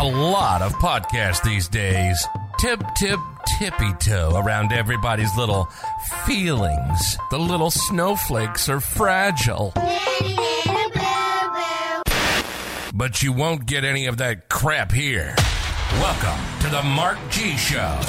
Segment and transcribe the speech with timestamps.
[0.00, 2.26] A lot of podcasts these days.
[2.58, 3.20] Tip, tip,
[3.58, 5.68] tippy toe around everybody's little
[6.24, 7.18] feelings.
[7.30, 9.74] The little snowflakes are fragile.
[12.94, 15.34] But you won't get any of that crap here.
[16.00, 18.00] Welcome to the Mark G Show.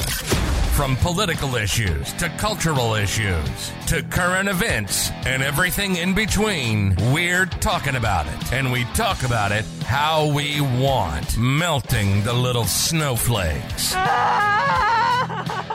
[0.81, 7.95] From political issues to cultural issues to current events and everything in between, we're talking
[7.95, 8.51] about it.
[8.51, 13.93] And we talk about it how we want, melting the little snowflakes.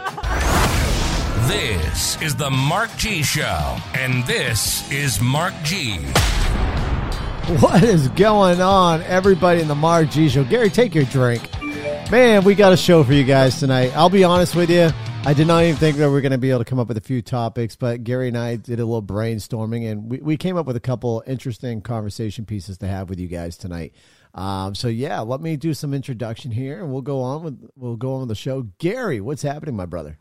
[1.46, 5.98] This is the Mark G Show, and this is Mark G.
[7.60, 10.42] What is going on, everybody in the Mark G Show?
[10.42, 11.48] Gary, take your drink.
[12.10, 13.96] Man, we got a show for you guys tonight.
[13.96, 14.90] I'll be honest with you.
[15.26, 16.86] I did not even think that we are going to be able to come up
[16.86, 20.36] with a few topics, but Gary and I did a little brainstorming and we, we
[20.36, 23.92] came up with a couple interesting conversation pieces to have with you guys tonight.
[24.34, 27.96] Um, so yeah, let me do some introduction here and we'll go on with we'll
[27.96, 28.68] go on with the show.
[28.78, 30.16] Gary, what's happening, my brother?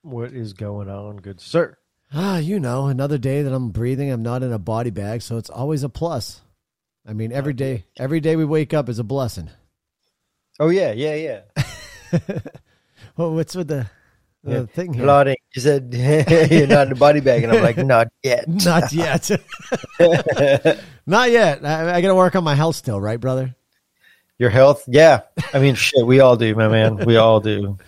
[0.00, 1.76] What is going on, good sir?
[2.14, 4.10] Ah, you know, another day that I'm breathing.
[4.10, 6.40] I'm not in a body bag, so it's always a plus.
[7.06, 9.50] I mean, every day, every day we wake up is a blessing.
[10.58, 11.62] Oh yeah, yeah, yeah.
[13.18, 13.90] well, what's with the
[14.46, 14.66] the yeah.
[14.66, 15.04] thing here?
[15.04, 15.36] Plotting.
[15.54, 15.92] You said
[16.50, 18.48] you're not in a body bag, and I'm like, not yet.
[18.64, 19.30] Not yet.
[21.06, 21.64] not yet.
[21.64, 23.54] I, I got to work on my health still, right, brother?
[24.38, 24.84] Your health?
[24.86, 25.22] Yeah.
[25.52, 26.96] I mean, shit, we all do, my man.
[26.96, 27.78] We all do.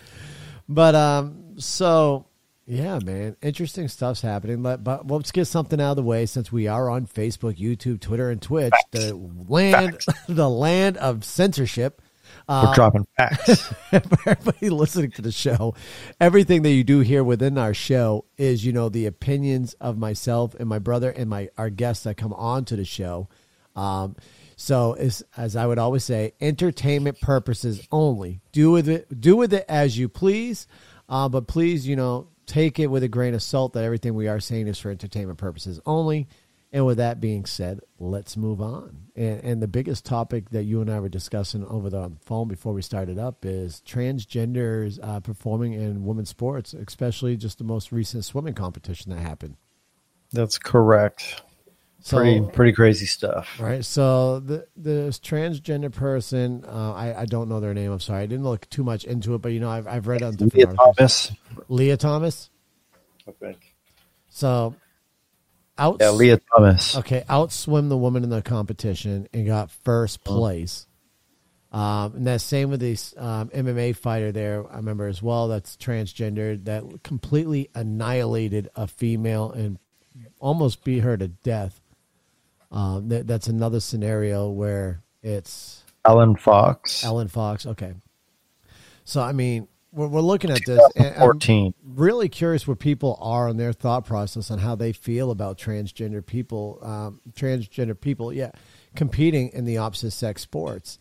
[0.69, 2.29] But um, so
[2.71, 4.63] yeah, man, interesting stuff's happening.
[4.63, 7.99] But, but let's get something out of the way since we are on Facebook, YouTube,
[7.99, 8.73] Twitter, and Twitch.
[8.73, 9.07] Facts.
[9.07, 10.07] The land, Facts.
[10.29, 12.03] the land of censorship.
[12.49, 13.63] We're dropping facts.
[13.91, 15.75] for everybody listening to the show,
[16.21, 20.55] everything that you do here within our show is, you know, the opinions of myself
[20.55, 23.29] and my brother and my our guests that come on to the show.
[23.77, 24.17] Um,
[24.57, 28.41] so, as as I would always say, entertainment purposes only.
[28.53, 30.67] Do with it, do with it as you please,
[31.09, 34.27] uh, but please, you know, take it with a grain of salt that everything we
[34.27, 36.29] are saying is for entertainment purposes only.
[36.71, 39.07] And with that being said, let's move on.
[39.17, 42.75] And, and the biggest topic that you and I were discussing over the phone before
[42.75, 48.27] we started up is transgenders uh, performing in women's sports, especially just the most recent
[48.27, 49.57] swimming competition that happened.
[50.33, 51.43] That's correct.
[52.01, 53.59] So, pretty pretty crazy stuff.
[53.59, 53.85] Right.
[53.85, 57.91] So the this transgender person, uh, I I don't know their name.
[57.91, 58.23] I'm sorry.
[58.23, 60.67] I didn't look too much into it, but you know I've I've read on Lia
[60.67, 60.97] articles.
[60.97, 61.33] Thomas.
[61.69, 62.51] Lia Thomas.
[63.27, 63.75] I think.
[64.29, 64.77] So
[65.79, 65.99] out.
[66.01, 66.97] Yeah, Lia Thomas.
[66.97, 70.87] Okay, outswim the woman in the competition and got first place.
[71.71, 74.67] Um, and that same with this um, MMA fighter there.
[74.71, 75.49] I remember as well.
[75.49, 79.79] That's transgender that completely annihilated a female and
[80.41, 81.81] almost beat her to death.
[82.71, 87.05] Um, that, that's another scenario where it's Alan Fox.
[87.05, 87.67] Ellen Fox.
[87.67, 87.93] Okay,
[89.05, 89.69] so I mean,
[89.99, 90.81] we're, we're looking at this.
[90.97, 95.31] and I'm really curious where people are on their thought process on how they feel
[95.31, 98.53] about transgender people, um, transgender people, yeah,
[98.95, 100.99] competing in the opposite sex sports.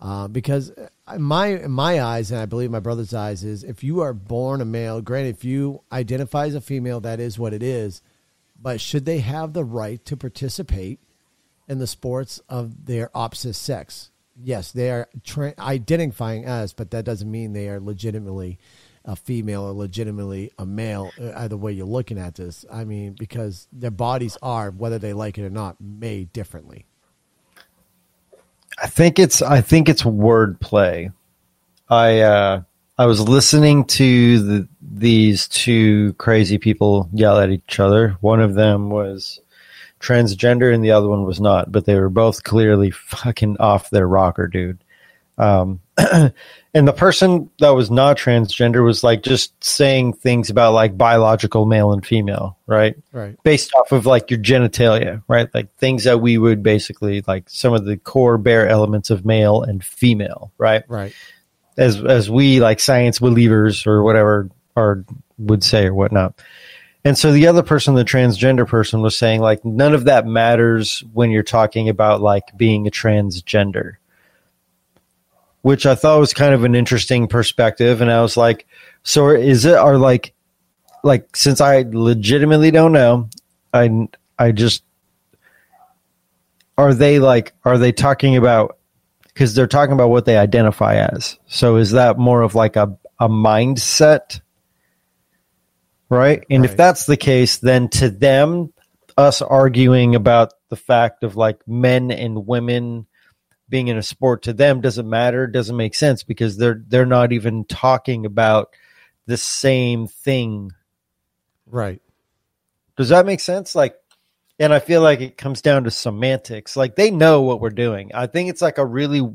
[0.00, 0.72] Uh, because
[1.14, 4.12] in my in my eyes, and I believe my brother's eyes, is if you are
[4.12, 8.02] born a male, granted, if you identify as a female, that is what it is.
[8.60, 10.98] But should they have the right to participate
[11.68, 14.10] in the sports of their opposite sex?
[14.40, 18.58] Yes, they are tra- identifying as, but that doesn't mean they are legitimately
[19.04, 21.10] a female or legitimately a male.
[21.20, 25.12] uh, Either way you're looking at this, I mean, because their bodies are, whether they
[25.12, 26.86] like it or not, made differently.
[28.82, 31.12] I think it's I think it's wordplay.
[31.88, 32.62] I uh
[32.98, 38.16] I was listening to the these two crazy people yell at each other.
[38.20, 39.40] One of them was
[40.02, 44.06] transgender and the other one was not, but they were both clearly fucking off their
[44.06, 44.82] rocker, dude.
[45.38, 45.80] Um
[46.74, 51.66] and the person that was not transgender was like just saying things about like biological
[51.66, 52.96] male and female, right?
[53.12, 53.42] Right.
[53.42, 55.48] based off of like your genitalia, right?
[55.54, 59.62] Like things that we would basically like some of the core bare elements of male
[59.62, 60.82] and female, right?
[60.88, 61.14] Right.
[61.76, 65.04] As as we like science believers or whatever or
[65.38, 66.40] would say or whatnot.
[67.04, 71.02] And so the other person, the transgender person, was saying like none of that matters
[71.12, 73.94] when you're talking about like being a transgender.
[75.62, 78.00] Which I thought was kind of an interesting perspective.
[78.00, 78.66] And I was like,
[79.02, 80.34] so is it are like
[81.02, 83.28] like since I legitimately don't know,
[83.72, 84.08] I
[84.38, 84.84] I just
[86.78, 88.78] are they like are they talking about
[89.24, 91.38] because they're talking about what they identify as.
[91.46, 94.40] So is that more of like a a mindset?
[96.12, 96.44] Right?
[96.50, 98.74] And if that's the case, then to them,
[99.16, 103.06] us arguing about the fact of like men and women
[103.70, 107.32] being in a sport to them doesn't matter, doesn't make sense because they're they're not
[107.32, 108.74] even talking about
[109.26, 110.72] the same thing.
[111.66, 112.02] Right.
[112.98, 113.74] Does that make sense?
[113.74, 113.96] Like
[114.58, 116.76] and I feel like it comes down to semantics.
[116.76, 118.10] Like they know what we're doing.
[118.12, 119.26] I think it's like a really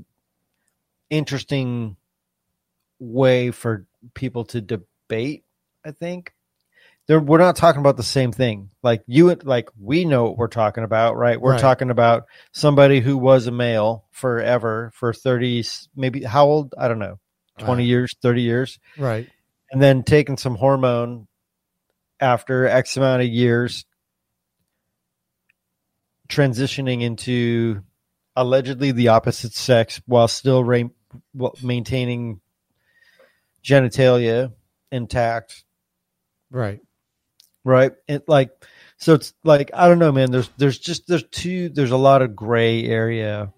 [1.09, 1.97] interesting
[3.00, 5.44] way for people to debate,
[5.83, 6.33] I think.
[7.09, 8.69] We're not talking about the same thing.
[8.83, 11.39] Like you, like we know what we're talking about, right?
[11.39, 11.62] We're Right.
[11.62, 15.63] talking about somebody who was a male forever for thirty,
[15.95, 16.75] maybe how old?
[16.77, 17.19] I don't know,
[17.59, 17.88] twenty Right.
[17.88, 19.25] years, thirty years, Right.
[19.71, 21.27] and then taking some hormone
[22.19, 23.86] after X amount of years,
[26.27, 27.83] transitioning into
[28.36, 30.62] allegedly the opposite sex while still
[31.31, 32.42] while maintaining
[33.63, 34.51] genitalia
[34.92, 35.63] intact
[36.50, 36.80] Right.
[37.67, 38.49] Right it like
[38.97, 42.21] so it's like i don't know man there's there's just there's two there's a lot
[42.21, 43.51] of gray area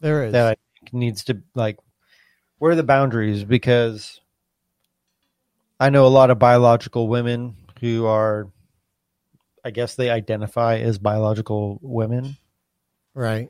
[0.00, 0.32] There is.
[0.32, 1.78] that i think needs to like
[2.58, 4.20] where are the boundaries because
[5.80, 8.48] i know a lot of biological women who are
[9.64, 12.36] i guess they identify as biological women
[13.14, 13.48] right.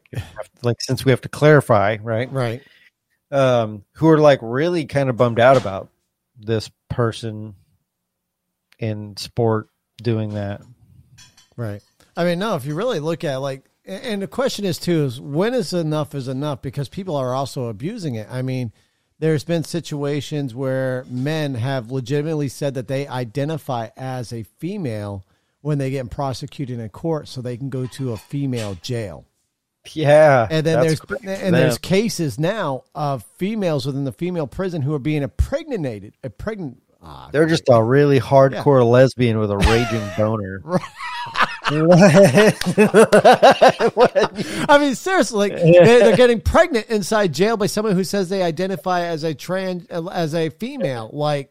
[0.62, 2.62] like since we have to clarify right Right.
[3.32, 5.88] um who are like really kind of bummed out about
[6.38, 7.56] this person
[8.78, 9.68] in sport
[10.02, 10.60] doing that
[11.56, 11.82] Right.
[12.16, 15.20] I mean, no, if you really look at like, and the question is too, is
[15.20, 18.26] when is enough is enough because people are also abusing it.
[18.30, 18.72] I mean,
[19.18, 25.24] there's been situations where men have legitimately said that they identify as a female
[25.60, 29.26] when they get prosecuted in court so they can go to a female jail.
[29.92, 34.94] yeah And then there's and there's cases now of females within the female prison who
[34.94, 36.82] are being impregnated, impregnant.
[37.06, 40.62] Ah, they're just a really hardcore lesbian with a raging boner
[44.68, 49.02] I mean, seriously, like they're, getting pregnant inside jail by someone who says they identify
[49.02, 51.08] as a trans, as a female.
[51.12, 51.50] Like,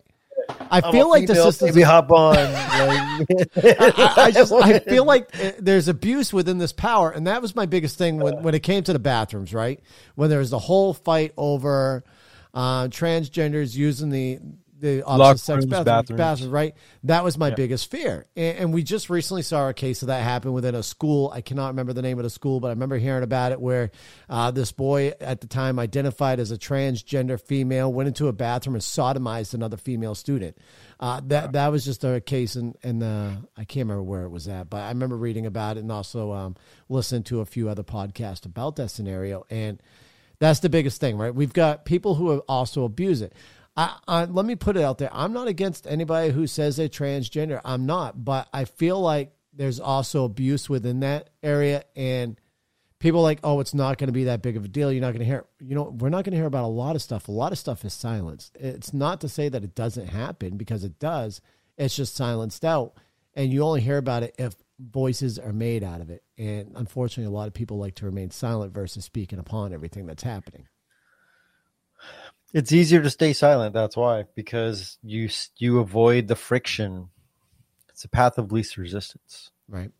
[0.69, 1.69] I I'm feel like the female, system.
[1.69, 2.51] baby, hop on like-
[3.57, 7.55] I, I just I feel like uh, there's abuse within this power, and that was
[7.55, 9.53] my biggest thing when when it came to the bathrooms.
[9.53, 9.79] Right
[10.15, 12.03] when there was the whole fight over
[12.53, 14.39] uh, transgenders using the
[14.83, 16.17] the opposite sex rooms, bathrooms, bathrooms.
[16.17, 16.75] bathrooms, right?
[17.03, 20.21] That was my biggest fear, and, and we just recently saw a case of that
[20.21, 21.31] happen within a school.
[21.33, 23.91] I cannot remember the name of the school, but I remember hearing about it where
[24.29, 28.75] uh, this boy at the time identified as a transgender female went into a bathroom
[28.75, 30.57] and sodomized another female student.
[30.99, 34.29] Uh, that that was just a case in, in the I can't remember where it
[34.29, 36.57] was at, but I remember reading about it and also um,
[36.89, 39.45] listening to a few other podcasts about that scenario.
[39.49, 39.81] And
[40.39, 41.33] that's the biggest thing, right?
[41.33, 43.33] We've got people who also abuse it.
[43.75, 45.09] I, I, let me put it out there.
[45.11, 47.59] I'm not against anybody who says they're transgender.
[47.65, 52.39] I'm not, but I feel like there's also abuse within that area, and
[52.99, 54.91] people like, oh, it's not going to be that big of a deal.
[54.91, 55.45] You're not going to hear.
[55.59, 57.27] You know, we're not going to hear about a lot of stuff.
[57.27, 58.55] A lot of stuff is silenced.
[58.59, 61.41] It's not to say that it doesn't happen because it does.
[61.77, 62.93] It's just silenced out,
[63.33, 66.23] and you only hear about it if voices are made out of it.
[66.37, 70.23] And unfortunately, a lot of people like to remain silent versus speaking upon everything that's
[70.23, 70.67] happening.
[72.53, 77.09] It's easier to stay silent that's why because you you avoid the friction.
[77.89, 79.51] It's a path of least resistance.
[79.67, 79.91] Right.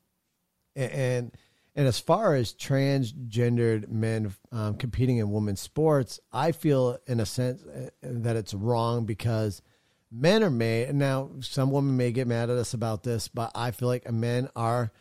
[0.75, 1.31] A- and
[1.75, 7.25] and as far as transgendered men um, competing in women's sports i feel in a
[7.25, 9.61] sense uh, that it's wrong because
[10.11, 13.51] men are made and now some women may get mad at us about this but
[13.55, 14.91] i feel like men are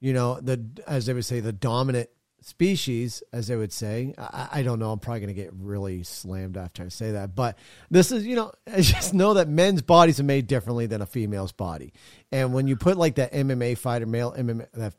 [0.00, 2.10] you know the as they would say the dominant
[2.48, 4.14] species as they would say.
[4.16, 4.90] I, I don't know.
[4.90, 7.34] I'm probably going to get really slammed after i say that.
[7.34, 7.58] But
[7.90, 11.06] this is you know i just know that men's bodies are made differently than a
[11.06, 11.92] female's body.
[12.32, 14.94] And when you put like that mma fighter male mma that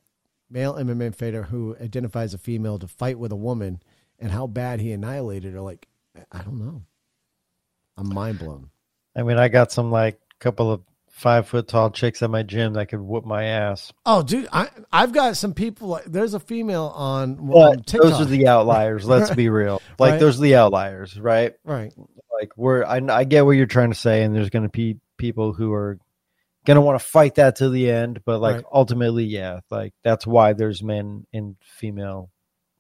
[0.50, 3.82] male mma fighter who identifies a female to fight with a woman
[4.20, 5.88] and how bad he annihilated her like
[6.32, 6.84] i don't know.
[7.98, 8.70] I'm mind blown.
[9.16, 10.82] I mean i got some like couple of
[11.20, 13.92] five foot tall chicks at my gym that could whoop my ass.
[14.06, 18.10] Oh dude i i've got some people like there's a female on, on tiktok.
[18.12, 19.82] those are the outliers let's be real.
[20.00, 20.20] Like Right.
[20.20, 21.54] those are the outliers right?
[21.66, 21.94] Right.
[22.40, 24.98] Like we're I, I get what you're trying to say and there's going to be
[25.18, 26.00] people who are
[26.66, 28.66] going to want to fight that to the end but like Right.
[28.72, 32.30] ultimately yeah like that's why there's men and female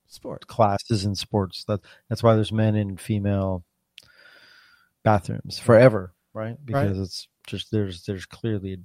[0.07, 1.65] sport classes in sports.
[1.65, 3.63] That that's why there's men and female
[5.03, 6.57] bathrooms forever right.
[6.63, 8.77] Because it's just there's there's clearly a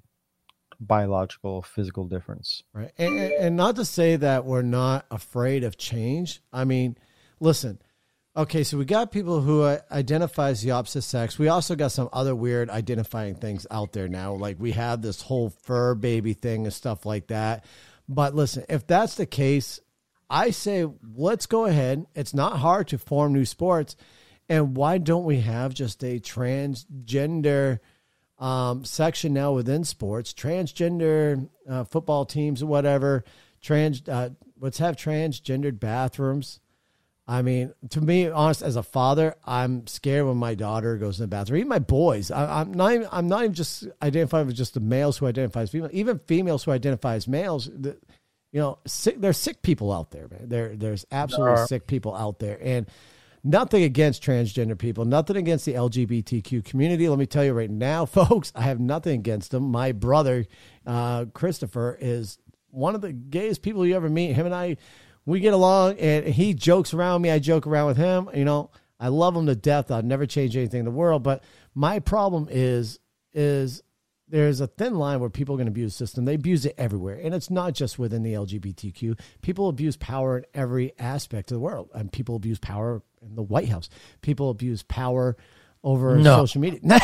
[0.80, 2.62] biological physical difference.
[2.72, 2.90] Right.
[2.98, 6.40] And, and- not to say that we're not afraid of change.
[6.52, 6.96] I mean
[7.40, 7.80] listen
[8.36, 11.38] okay so we got people who uh, identifies the opposite sex.
[11.38, 14.34] We also got some other weird identifying things out there now.
[14.34, 17.64] Like we have this whole fur baby thing and stuff like that.
[18.08, 19.80] But listen if that's the case
[20.30, 22.06] I say let's go ahead.
[22.14, 23.94] It's not hard to form new sports,
[24.48, 27.80] and why don't we have just a transgender
[28.38, 30.32] um, section now within sports?
[30.32, 33.24] Transgender uh, football teams or whatever.
[33.60, 34.06] Trans.
[34.08, 36.60] Uh, let's have transgendered bathrooms.
[37.26, 41.24] I mean, to me, honest, as a father, I'm scared when my daughter goes in
[41.24, 41.60] the bathroom.
[41.60, 42.92] Even my boys, I, am not.
[42.92, 45.88] Even, I'm not even just identifying with just the males who identify as female.
[45.92, 47.96] Even females who identify as males, the,
[48.52, 50.48] you know, sick, there's sick people out there, man.
[50.48, 52.86] There, there's absolutely sick people out there, and
[53.44, 57.08] nothing against transgender people, nothing against the LGBTQ community.
[57.08, 59.70] Let me tell you right now, folks, I have nothing against them.
[59.70, 60.46] My brother,
[60.86, 62.38] uh, Christopher, is
[62.70, 64.32] one of the gayest people you ever meet.
[64.32, 64.78] Him and I
[65.26, 67.30] we get along, and he jokes around me.
[67.30, 68.28] I joke around with him.
[68.34, 68.70] You know,
[69.00, 69.90] I love him to death.
[69.90, 71.22] I'd never change anything in the world.
[71.22, 71.42] But
[71.74, 72.98] my problem is
[73.32, 73.82] is
[74.28, 76.24] there's a thin line where people are going to abuse the system.
[76.24, 79.18] They abuse it everywhere, and it's not just within the LGBTQ.
[79.42, 83.42] People abuse power in every aspect of the world, and people abuse power in the
[83.42, 83.88] White House.
[84.22, 85.36] People abuse power
[85.82, 86.38] over no.
[86.38, 86.80] social media.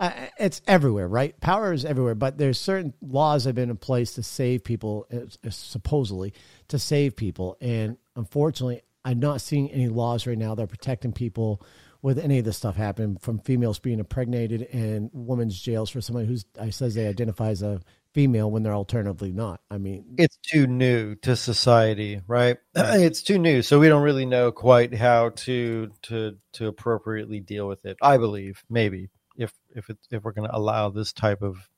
[0.00, 1.38] uh, it's everywhere, right?
[1.40, 5.06] Power is everywhere, but there's certain laws that have been in place to save people,
[5.12, 6.32] uh, supposedly
[6.68, 11.12] to save people, and unfortunately, I'm not seeing any laws right now that are protecting
[11.12, 11.62] people
[12.02, 16.26] with any of this stuff happening, from females being impregnated and women's jails for somebody
[16.26, 17.80] who's I says they identify as a
[18.12, 19.60] female when they're alternatively not.
[19.70, 22.58] I mean, it's too new to society, right?
[22.76, 23.00] right?
[23.00, 27.68] It's too new, so we don't really know quite how to to to appropriately deal
[27.68, 27.96] with it.
[28.02, 31.68] I believe maybe if if it, if we're going to allow this type of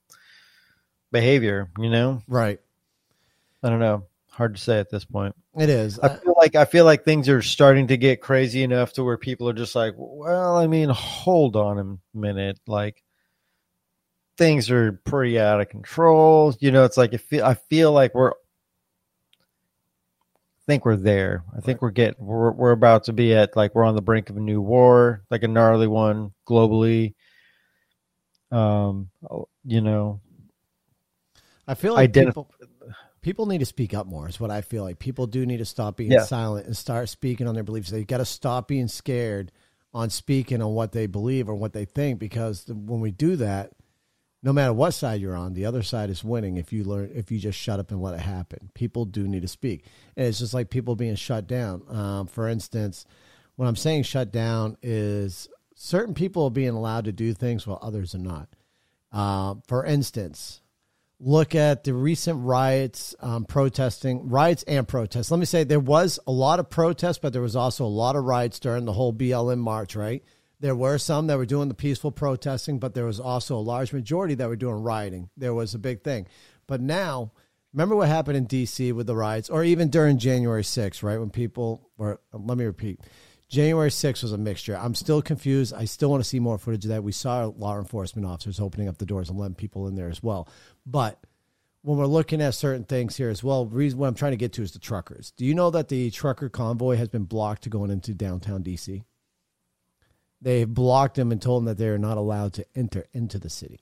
[1.11, 2.61] behavior, you know, right?
[3.63, 4.07] I don't know.
[4.33, 5.35] Hard to say at this point.
[5.59, 5.99] It is.
[5.99, 9.19] I feel like I feel like things are starting to get crazy enough to where
[9.19, 13.03] people are just like, well, I mean, hold on a minute, like
[14.39, 16.55] things are pretty out of control.
[16.61, 18.35] You know, it's like I feel I feel like we're I
[20.67, 21.45] think we're there.
[21.57, 24.31] I think we're getting we're we're about to be at like we're on the brink
[24.31, 27.15] of a new war, like a gnarly one globally.
[28.51, 29.11] Um,
[29.65, 30.21] you know,
[31.69, 32.51] I feel like identif- people
[33.23, 34.29] people need to speak up more.
[34.29, 34.99] Is what I feel like.
[34.99, 36.25] People do need to stop being yeah.
[36.25, 37.91] silent and start speaking on their beliefs.
[37.91, 39.53] They got to stop being scared
[39.95, 43.73] on speaking on what they believe or what they think because when we do that,
[44.43, 47.31] no matter what side you're on, the other side is winning if you learn if
[47.31, 48.71] you just shut up and let it happen.
[48.75, 49.85] People do need to speak,
[50.17, 51.83] and it's just like people being shut down.
[51.89, 53.07] Um, for instance,
[53.55, 57.79] when I'm saying shut down is certain people are being allowed to do things while
[57.83, 58.49] others are not.
[59.13, 60.62] Uh, for instance,
[61.25, 65.31] look at the recent riots, um, protesting, riots and protests.
[65.31, 68.17] Let me say there was a lot of protests, but there was also a lot
[68.17, 70.25] of riots during the whole BLM march, right?
[70.59, 73.93] There were some that were doing the peaceful protesting, but there was also a large
[73.93, 75.31] majority that were doing rioting.
[75.37, 76.27] There was a big thing.
[76.67, 77.33] But now,
[77.73, 78.93] remember what happened in D.C.
[78.93, 81.19] with the riots, or even during January 6th, right?
[81.19, 83.01] When people were, let me repeat,
[83.53, 84.79] January 6th was a mixture.
[84.79, 85.75] I'm still confused.
[85.75, 87.05] I still want to see more footage of that.
[87.05, 90.23] We saw law enforcement officers opening up the doors and letting people in there as
[90.23, 90.49] well.
[90.87, 91.19] But
[91.83, 94.53] when we're looking at certain things here as well, reason what I'm trying to get
[94.55, 95.33] to is the truckers.
[95.37, 99.05] Do you know that the trucker convoy has been blocked to going into downtown DC?
[100.41, 103.51] They've blocked them and told them that they are not allowed to enter into the
[103.51, 103.81] city.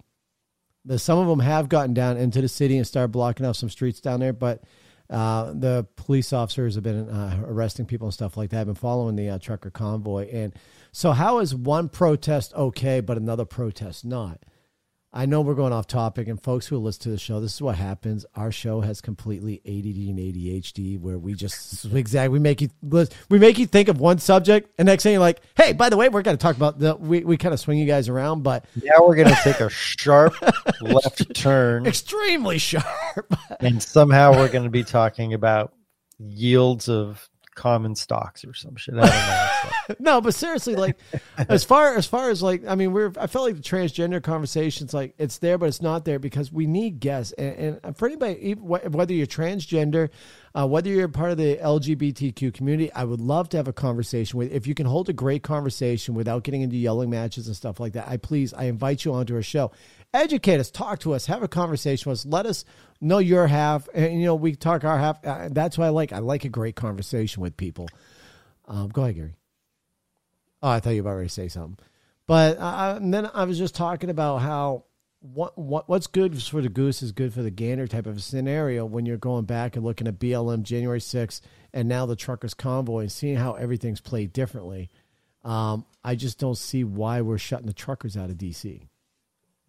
[0.97, 4.01] Some of them have gotten down into the city and started blocking off some streets
[4.01, 4.63] down there, but
[5.11, 8.61] uh, the police officers have been uh, arresting people and stuff like that.
[8.61, 10.55] I've been following the uh, trucker convoy, and
[10.93, 14.43] so how is one protest okay but another protest not?
[15.13, 17.63] I know we're going off topic, and folks who listen to the show, this is
[17.63, 18.25] what happens.
[18.37, 22.31] Our show has completely ADD and ADHD, where we just zigzag.
[22.31, 22.69] we make you
[23.29, 25.97] we make you think of one subject, and next thing you're like, "Hey, by the
[25.97, 28.45] way, we're going to talk about the." We, we kind of swing you guys around,
[28.45, 30.35] but now we're going to take a sharp
[30.81, 35.73] left turn, extremely sharp, and somehow we're going to be talking about
[36.21, 37.29] yields of
[37.61, 38.95] common stocks or some shit.
[39.99, 40.99] No, but seriously, like
[41.37, 44.95] as far as far as like, I mean, we're I felt like the transgender conversations
[44.95, 47.33] like it's there, but it's not there because we need guests.
[47.33, 50.09] And, and for anybody, whether you're transgender,
[50.55, 54.39] uh, whether you're part of the LGBTQ community, I would love to have a conversation
[54.39, 54.53] with.
[54.53, 57.93] If you can hold a great conversation without getting into yelling matches and stuff like
[57.95, 59.73] that, I please I invite you onto our show
[60.13, 62.27] educate us, talk to us, have a conversation with us.
[62.27, 62.65] Let us
[63.01, 65.25] know your half, and you know we talk our half.
[65.25, 66.13] Uh, that's why I like.
[66.13, 67.89] I like a great conversation with people.
[68.67, 69.35] Um, go ahead, Gary.
[70.63, 71.79] Oh, I thought you were about to say something,
[72.27, 74.85] but uh, then I was just talking about how
[75.21, 78.85] what, what what's good for the goose is good for the gander type of scenario
[78.85, 81.41] when you're going back and looking at BLM January 6th
[81.73, 84.91] and now the truckers convoy and seeing how everything's played differently.
[85.45, 88.83] Um, I just don't see why we're shutting the truckers out of DC.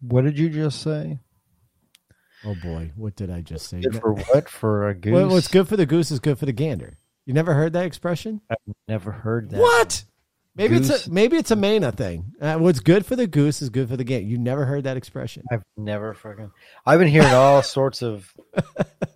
[0.02, 1.18] What did you just say?
[2.44, 3.80] Oh boy, what did I just say?
[3.80, 4.48] Good for what?
[4.48, 5.12] For a goose?
[5.14, 6.98] Well, what's good for the goose is good for the gander.
[7.24, 8.40] You never heard that expression?
[8.50, 9.60] I've never heard that.
[9.60, 10.04] What?
[10.54, 12.34] Maybe it's a maybe it's a Mana thing.
[12.40, 14.26] Uh, what's good for the goose is good for the game.
[14.26, 15.44] You never heard that expression?
[15.50, 16.50] I've never fucking.
[16.84, 18.30] I've been hearing all sorts of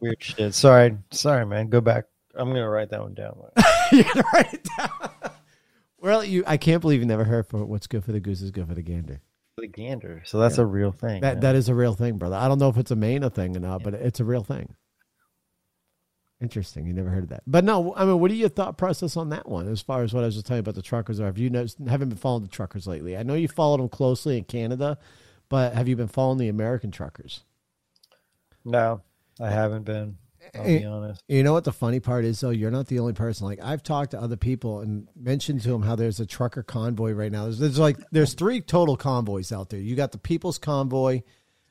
[0.00, 0.54] weird shit.
[0.54, 1.68] Sorry, sorry, man.
[1.68, 2.04] Go back.
[2.34, 3.36] I'm gonna write that one down.
[3.92, 5.32] you gotta write it down.
[5.98, 8.50] well, you I can't believe you never heard for what's good for the goose is
[8.50, 9.20] good for the gander.
[9.56, 10.22] The gander.
[10.24, 11.22] So that's a real thing.
[11.22, 11.40] That man.
[11.40, 12.36] that is a real thing, brother.
[12.36, 14.74] I don't know if it's a Mana thing or not, but it's a real thing.
[16.42, 16.86] Interesting.
[16.86, 17.42] You never heard of that.
[17.46, 20.12] But no, I mean, what are your thought process on that one as far as
[20.12, 21.24] what I was just telling you about the truckers are?
[21.24, 23.16] Have you noticed, haven't been following the truckers lately?
[23.16, 24.98] I know you followed them closely in Canada,
[25.48, 27.42] but have you been following the American truckers?
[28.64, 29.00] no,
[29.40, 30.18] I haven't been.
[30.54, 31.22] I'll be honest.
[31.28, 32.50] You know what the funny part is though?
[32.50, 33.46] You're not the only person.
[33.46, 37.12] Like I've talked to other people and mentioned to them how there's a trucker convoy
[37.12, 37.44] right now.
[37.44, 39.80] There's, there's like there's three total convoys out there.
[39.80, 41.22] You got the People's Convoy,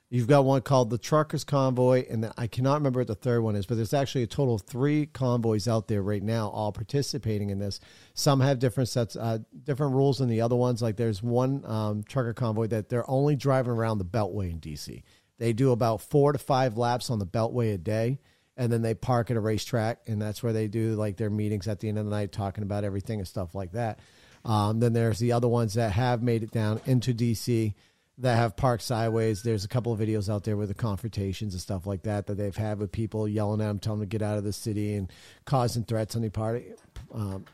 [0.09, 3.41] you've got one called the Truckers Convoy, and then I cannot remember what the third
[3.41, 6.71] one is, but there's actually a total of three convoys out there right now, all
[6.71, 7.79] participating in this.
[8.13, 10.81] Some have different sets, uh, different rules than the other ones.
[10.81, 15.03] Like there's one um, trucker convoy that they're only driving around the Beltway in DC.
[15.37, 18.19] They do about four to five laps on the Beltway a day
[18.57, 21.67] and then they park at a racetrack, and that's where they do like their meetings
[21.67, 23.99] at the end of the night, talking about everything and stuff like that.
[24.45, 27.73] Um, then there's the other ones that have made it down into DC
[28.19, 29.43] that have parked sideways.
[29.43, 32.35] There's a couple of videos out there with the confrontations and stuff like that that
[32.35, 34.93] they've had with people yelling at them, telling them to get out of the city
[34.93, 35.11] and
[35.45, 36.73] causing threats on the party
[37.13, 37.45] um,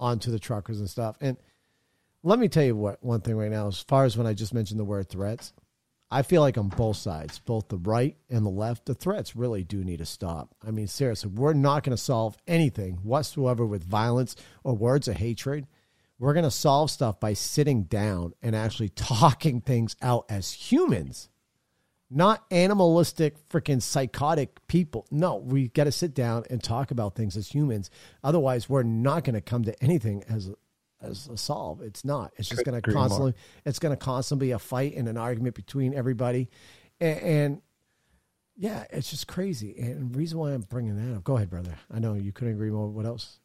[0.00, 1.16] onto the truckers and stuff.
[1.20, 1.36] And
[2.22, 4.54] let me tell you what one thing right now, as far as when I just
[4.54, 5.52] mentioned the word threats,
[6.12, 9.64] I feel like on both sides, both the right and the left, the threats really
[9.64, 10.54] do need to stop.
[10.62, 15.16] I mean, seriously, we're not going to solve anything whatsoever with violence or words of
[15.16, 15.66] hatred.
[16.18, 21.30] We're going to solve stuff by sitting down and actually talking things out as humans,
[22.10, 25.06] not animalistic, freaking psychotic people.
[25.10, 27.88] No, we got to sit down and talk about things as humans.
[28.22, 30.50] Otherwise, we're not going to come to anything as
[31.02, 31.82] as a solve.
[31.82, 32.32] It's not.
[32.36, 33.02] It's just going to agree more.
[33.02, 33.34] constantly.
[33.64, 36.48] It's going to constantly be a fight and an argument between everybody,
[37.00, 37.62] and, and
[38.56, 39.74] yeah, it's just crazy.
[39.78, 41.24] And the reason why I'm bringing that up.
[41.24, 41.76] Go ahead, brother.
[41.90, 42.88] I know you couldn't agree more.
[42.88, 43.38] What else?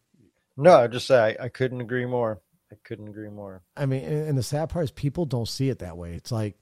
[0.56, 2.42] No, I just say I, I couldn't agree more.
[2.72, 3.62] I couldn't agree more.
[3.76, 6.14] I mean, and and the sad part is people don't see it that way.
[6.14, 6.58] It's like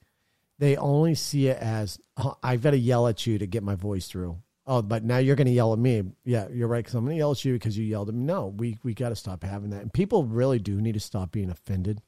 [0.60, 3.75] they only see it as "Oh, I've got to yell at you to get my
[3.75, 4.38] voice through.
[4.67, 6.04] Oh, but now you're going to yell at me.
[6.23, 6.84] Yeah, you're right.
[6.84, 8.23] Because I'm going to yell at you because you yelled at me.
[8.23, 9.82] No, we we got to stop having that.
[9.82, 12.01] And people really do need to stop being offended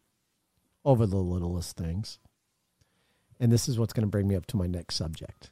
[0.84, 2.20] over the littlest things.
[3.40, 5.52] And this is what's going to bring me up to my next subject.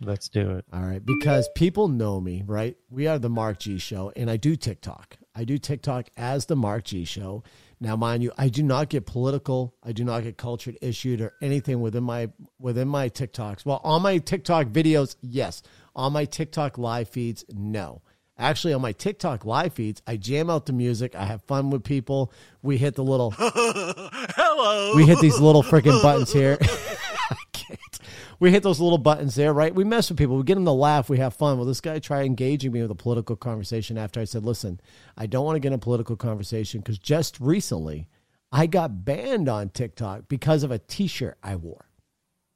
[0.00, 0.64] Let's do it.
[0.72, 2.76] All right, because people know me, right?
[2.90, 5.16] We are the Mark G Show, and I do TikTok.
[5.34, 7.42] I do TikTok as the Mark G Show.
[7.80, 9.74] Now, mind you, I do not get political.
[9.82, 13.64] I do not get cultured, issued, or anything within my within my TikToks.
[13.66, 15.62] Well, on my TikTok videos, yes.
[15.96, 18.02] On my TikTok live feeds, no.
[18.36, 21.14] Actually, on my TikTok live feeds, I jam out the music.
[21.14, 22.32] I have fun with people.
[22.62, 24.96] We hit the little Hello.
[24.96, 26.58] we hit these little freaking buttons here.
[27.30, 27.98] I can't.
[28.40, 29.74] We hit those little buttons there, right?
[29.74, 30.36] We mess with people.
[30.36, 31.08] We get them to laugh.
[31.08, 31.56] We have fun.
[31.56, 34.80] Well, this guy tried engaging me with a political conversation after I said, listen,
[35.16, 38.08] I don't want to get in a political conversation because just recently
[38.52, 41.88] I got banned on TikTok because of a t shirt I wore.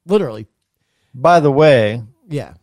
[0.05, 0.47] Literally.
[1.13, 2.53] By the way, Yeah.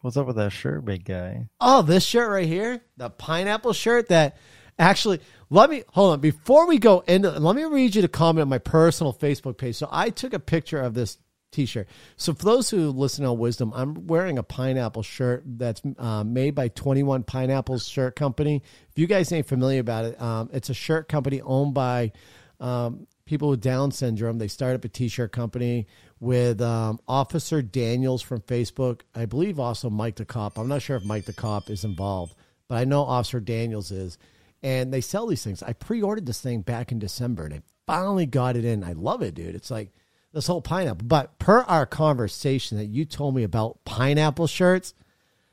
[0.00, 1.48] what's up with that shirt, big guy?
[1.60, 4.36] Oh, this shirt right here, the pineapple shirt that
[4.78, 8.42] actually let me hold on before we go into let me read you the comment
[8.42, 9.76] on my personal Facebook page.
[9.76, 11.18] So I took a picture of this
[11.56, 11.88] t-shirt.
[12.16, 16.54] So for those who listen on Wisdom, I'm wearing a pineapple shirt that's uh, made
[16.54, 18.62] by 21 Pineapples Shirt Company.
[18.90, 22.12] If you guys ain't familiar about it, um, it's a shirt company owned by
[22.60, 24.38] um, people with Down syndrome.
[24.38, 25.86] They started up a t-shirt company
[26.20, 29.00] with um, Officer Daniels from Facebook.
[29.14, 30.58] I believe also Mike the Cop.
[30.58, 32.34] I'm not sure if Mike the Cop is involved,
[32.68, 34.18] but I know Officer Daniels is.
[34.62, 35.62] And they sell these things.
[35.62, 38.82] I pre-ordered this thing back in December, and I finally got it in.
[38.82, 39.54] I love it, dude.
[39.54, 39.92] It's like
[40.36, 41.06] this whole pineapple.
[41.06, 44.92] But per our conversation that you told me about pineapple shirts,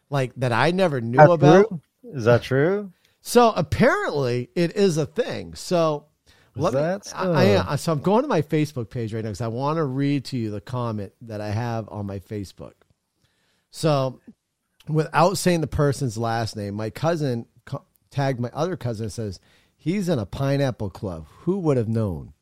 [0.09, 1.69] like that I never knew That about.
[1.69, 1.81] true?
[2.03, 2.91] Is that true?
[3.21, 5.55] So apparently it is a thing.
[5.55, 6.07] So
[6.55, 7.65] let me, that I, I am.
[7.69, 10.25] Uh, so I'm going to my Facebook page right now because I want to read
[10.25, 12.73] to you the comment that I have on my Facebook.
[13.71, 14.19] So
[14.89, 19.39] without saying the person's last name, my cousin co- tagged my other cousin and says,
[19.77, 21.25] he's in a pineapple club.
[21.43, 22.32] Who would have known?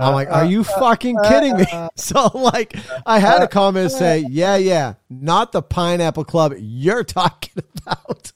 [0.00, 1.66] I'm like, are uh, you uh, fucking uh, kidding me?
[1.96, 7.62] So like, I had a comment say, yeah, yeah, not the pineapple club you're talking
[7.86, 8.32] about.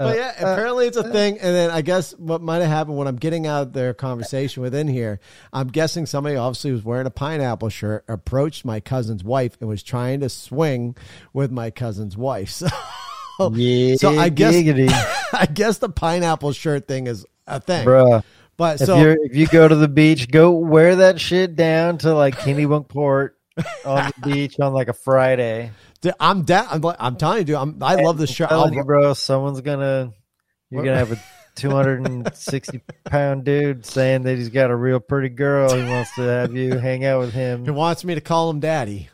[0.00, 1.38] But yeah, apparently it's a thing.
[1.38, 4.62] And then I guess what might have happened when I'm getting out of their conversation
[4.62, 5.20] within here,
[5.52, 9.82] I'm guessing somebody obviously was wearing a pineapple shirt, approached my cousin's wife, and was
[9.82, 10.96] trying to swing
[11.34, 12.62] with my cousin's wife.
[13.40, 14.54] So Yeah, so I guess.
[15.32, 17.86] I guess the pineapple shirt thing is a thing.
[17.86, 18.22] Bruh.
[18.60, 21.96] But If so you if you go to the beach, go wear that shit down
[21.98, 23.30] to like Kennebunkport
[23.86, 25.70] on the beach on like a Friday.
[26.02, 26.66] dude, I'm down.
[26.70, 27.56] I'm, like- I'm telling you, dude.
[27.56, 28.74] I'm, I love the I'm shirt.
[28.74, 29.14] you, bro.
[29.14, 30.12] Someone's gonna
[30.68, 31.18] you're gonna have a
[31.56, 35.74] 260 pound dude saying that he's got a real pretty girl.
[35.74, 37.64] He wants to have you hang out with him.
[37.64, 39.08] He wants me to call him daddy.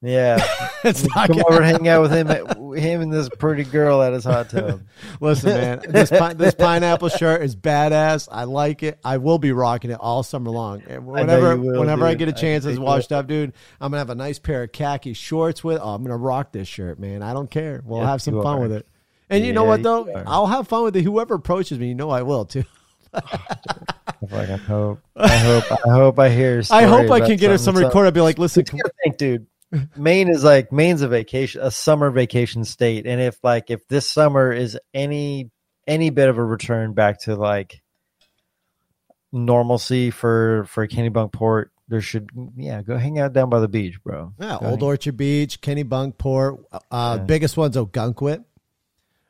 [0.00, 0.38] Yeah,
[0.84, 2.28] It's not come gonna over and hang out with him.
[2.76, 4.82] Him and this pretty girl at his hot tub.
[5.20, 8.28] Listen, man, this pi- this pineapple shirt is badass.
[8.30, 9.00] I like it.
[9.04, 10.82] I will be rocking it all summer long.
[10.88, 13.52] And Whenever you will, whenever I get a chance, think it's washed up, dude.
[13.80, 15.80] I'm gonna have a nice pair of khaki shorts with.
[15.82, 17.20] Oh, I'm gonna rock this shirt, man.
[17.24, 17.82] I don't care.
[17.84, 18.60] We'll Yes, have some fun are.
[18.60, 18.86] with it.
[19.30, 20.08] And you know what though?
[20.28, 21.02] I'll have fun with it.
[21.02, 22.62] Whoever approaches me, you know I will too.
[23.12, 23.20] I
[24.68, 26.62] hope, I hope, I hope I hear.
[26.70, 28.06] I hope I can get her some record.
[28.06, 29.46] I'd be like, listen, You think, dude.
[29.96, 34.10] Maine is like Maine's a vacation, a summer vacation state, and if like if this
[34.10, 35.50] summer is any
[35.86, 37.82] any bit of a return back to like
[39.32, 44.32] normalcy for for Kennebunkport, there should yeah go hang out down by the beach, bro.
[44.40, 46.64] Yeah, Go Old hang- Orchard Beach, Kennebunkport.
[46.72, 47.24] Uh, Yeah.
[47.24, 48.44] Biggest one's Ogunquit.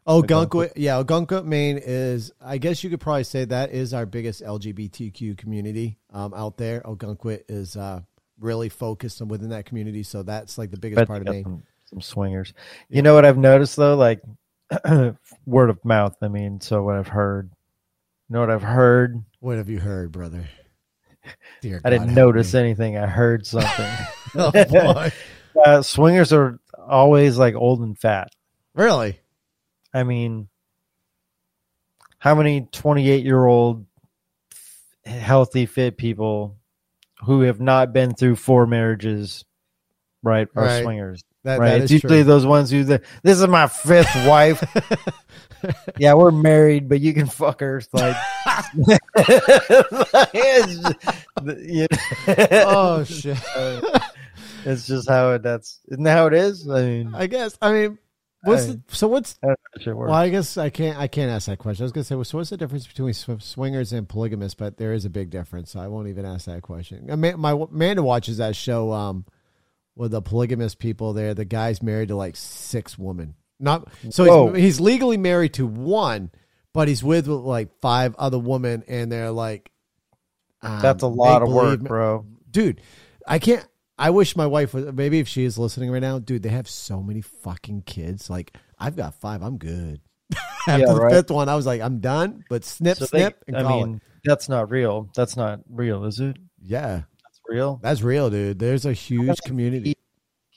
[0.06, 2.32] Ogunquit, yeah, Ogunquit, Maine is.
[2.40, 6.80] I guess you could probably say that is our biggest LGBTQ community um, out there.
[6.80, 8.00] Ogunquit is uh,
[8.40, 11.42] really focused on within that community, so that's like the biggest part of me.
[11.42, 12.52] Some, some swingers.
[12.88, 14.20] You know what I've noticed though, like
[15.46, 16.16] word of mouth.
[16.22, 17.50] I mean, so what I've heard.
[18.28, 19.22] You know what I've heard?
[19.40, 20.48] What have you heard, brother?
[21.60, 22.60] Dear I God, didn't notice me.
[22.60, 22.98] anything.
[22.98, 23.90] I heard something.
[24.34, 25.12] Oh, boy.
[25.64, 28.28] uh, swingers are always like old and fat.
[28.74, 29.20] really?
[29.94, 30.48] I mean,
[32.18, 33.86] how many 28 year old
[35.06, 36.57] healthy, fit people
[37.24, 39.44] who have not been through four marriages,
[40.22, 40.82] right, are Right.
[40.82, 41.22] swingers?
[41.44, 41.70] That, right.
[41.70, 42.24] that It's usually true.
[42.24, 44.62] those ones who, the, this is my fifth wife.
[45.98, 47.80] yeah, we're married, but you can fuck her.
[47.92, 48.16] Like,
[51.56, 53.38] oh shit!
[54.64, 56.68] it's just how it, that's, isn't that how it is?
[56.68, 57.56] I mean, I guess.
[57.62, 57.98] I mean,
[58.42, 59.08] what's I- the, so?
[59.08, 60.10] What's I don't know how shit works.
[60.10, 60.98] Well, I guess I can't.
[60.98, 61.82] I can't ask that question.
[61.82, 64.54] I was gonna say, well, so what's the difference between swingers and polygamists?
[64.54, 65.70] But there is a big difference.
[65.72, 67.06] So I won't even ask that question.
[67.38, 69.24] My Amanda watches that show um,
[69.96, 71.12] with the polygamist people.
[71.12, 73.34] There, the guy's married to like six women.
[73.60, 76.30] Not so he's, he's legally married to one,
[76.72, 79.70] but he's with like five other women, and they're like,
[80.62, 82.24] um, That's a lot of work, bro.
[82.50, 82.80] dude.
[83.26, 83.66] I can't.
[83.98, 84.92] I wish my wife was.
[84.92, 86.42] Maybe if she is listening right now, dude.
[86.42, 88.30] They have so many fucking kids.
[88.30, 89.42] Like I've got five.
[89.42, 90.00] I'm good.
[90.68, 91.12] After Yeah, the right.
[91.12, 92.44] fifth one, I was like, I'm done.
[92.48, 94.02] But snip, So they- snip, and I call mean, it.
[94.24, 95.08] that's not real.
[95.14, 96.36] That's not real, is it?
[96.62, 97.80] Yeah, That's real.
[97.82, 98.58] that's real, dude.
[98.58, 99.94] There's a huge community.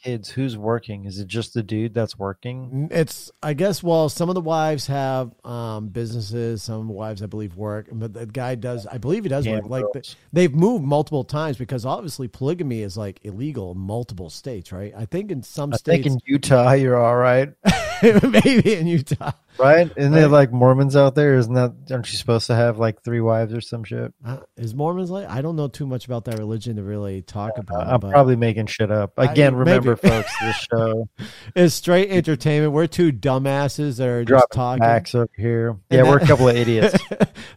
[0.03, 1.05] Kids, who's working?
[1.05, 2.87] Is it just the dude that's working?
[2.91, 6.63] It's, I guess, well, some of the wives have um, businesses.
[6.63, 7.87] Some wives, I believe, work.
[7.91, 9.65] But the guy does, I believe he does work.
[9.67, 9.85] Like
[10.33, 14.93] they've moved multiple times because obviously polygamy is like illegal in multiple states, right?
[14.97, 17.53] I think in some I states, think in Utah, you're all right,
[18.43, 19.31] maybe in Utah.
[19.57, 19.91] right?
[19.95, 21.35] Isn't there like Mormons out there?
[21.35, 21.73] Isn't that?
[21.91, 24.13] Aren't you supposed to have like three wives or some shit?
[24.25, 25.27] Uh, is Mormons like?
[25.29, 27.87] I don't know too much about that religion to really talk about.
[27.87, 29.13] I'm but probably making shit up.
[29.17, 31.07] I- Again, remember, folks, this show
[31.55, 32.73] is straight entertainment.
[32.73, 34.81] We're two dumbasses that are just talking.
[34.83, 35.77] facts over here.
[35.89, 36.97] Yeah, we're a couple of idiots.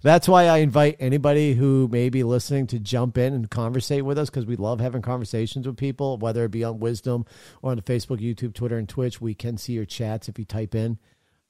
[0.03, 4.19] That's why I invite anybody who may be listening to jump in and conversate with
[4.19, 7.25] us because we love having conversations with people, whether it be on Wisdom
[7.63, 9.21] or on the Facebook, YouTube, Twitter, and Twitch.
[9.21, 10.99] We can see your chats if you type in.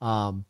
[0.00, 0.44] Um,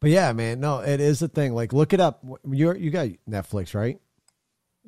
[0.00, 1.52] but yeah, man, no, it is a thing.
[1.54, 2.24] Like, look it up.
[2.48, 4.00] You're you got Netflix, right?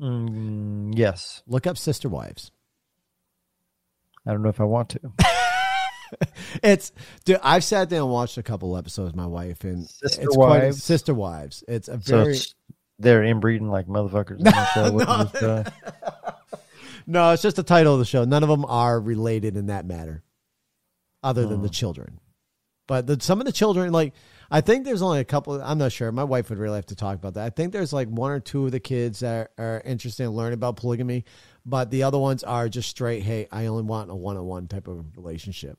[0.00, 2.50] Mm, yes, Look up Sister Wives.
[4.26, 5.00] I don't know if I want to.
[6.62, 6.92] It's
[7.24, 7.40] dude.
[7.42, 9.08] I've sat down and watched a couple episodes.
[9.08, 10.82] with My wife and Sister it's quite Wives?
[10.84, 11.64] Sister Wives.
[11.66, 12.54] It's a So very it's,
[13.00, 14.38] they're inbreeding like motherfuckers.
[14.38, 14.92] in the show.
[14.92, 15.64] What is this, uh,
[17.08, 17.32] no.
[17.32, 18.24] It's just the title of the show.
[18.24, 20.22] None of them are related in that matter,
[21.24, 22.20] other than the children.
[22.86, 24.12] But the, some of the children, like
[24.50, 25.60] I think there's only a couple.
[25.62, 26.12] I'm not sure.
[26.12, 27.44] My wife would really have to talk about that.
[27.46, 30.30] I think there's like one or two of the kids that are, are interested in
[30.30, 31.24] learning about polygamy,
[31.64, 33.22] but the other ones are just straight.
[33.22, 35.78] Hey, I only want a one-on-one type of relationship.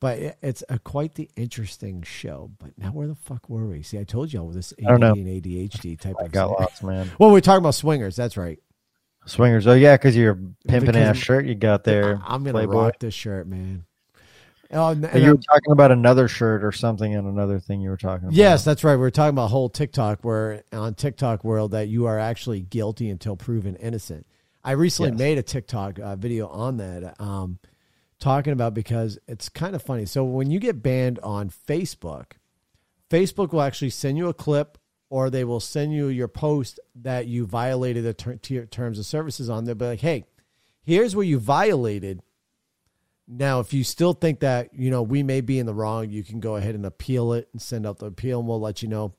[0.00, 2.50] But it, it's a quite the interesting show.
[2.58, 3.82] But now where the fuck were we?
[3.82, 6.56] See, I told y'all with this ADD and ADHD type I of got thing.
[6.58, 7.10] lost, man.
[7.20, 8.16] Well, we're talking about swingers.
[8.16, 8.58] That's right.
[9.26, 9.66] Swingers.
[9.68, 10.34] Oh yeah, because your
[10.66, 12.20] pimping Because ass shirt you got there.
[12.26, 12.72] I'm gonna Playboy.
[12.72, 13.84] rock this shirt, man.
[14.74, 17.96] Oh, and, you were talking about another shirt or something and another thing you were
[17.96, 18.34] talking about.
[18.34, 18.96] yes, that's right.
[18.96, 23.10] We are talking about whole TikTok, where on TikTok world that you are actually guilty
[23.10, 24.26] until proven innocent.
[24.64, 25.18] I recently Yes.
[25.18, 27.58] made a TikTok uh, video on that um,
[28.18, 30.06] talking about because it's kind of funny.
[30.06, 32.32] So when you get banned on Facebook,
[33.10, 34.78] Facebook will actually send you a clip
[35.10, 39.50] or they will send you your post that you violated the ter- terms of services
[39.50, 39.74] on there.
[39.74, 40.24] But like, hey,
[40.82, 42.22] here's where you violated.
[43.28, 46.22] Now, if you still think that you know we may be in the wrong, you
[46.22, 48.88] can go ahead and appeal it and send out the appeal, and we'll let you
[48.88, 49.14] know.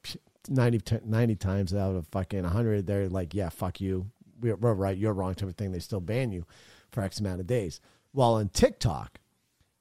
[0.49, 4.11] 90, 90 times out of fucking 100, they're like, yeah, fuck you.
[4.41, 4.97] We're, we're right.
[4.97, 5.71] You're wrong type of thing.
[5.71, 6.45] They still ban you
[6.91, 7.79] for X amount of days.
[8.11, 9.19] While on TikTok,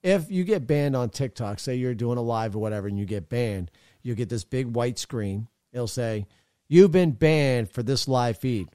[0.02, 3.06] if you get banned on TikTok, say you're doing a live or whatever, and you
[3.06, 3.70] get banned,
[4.02, 5.48] you get this big white screen.
[5.72, 6.26] It'll say,
[6.68, 8.68] You've been banned for this live feed.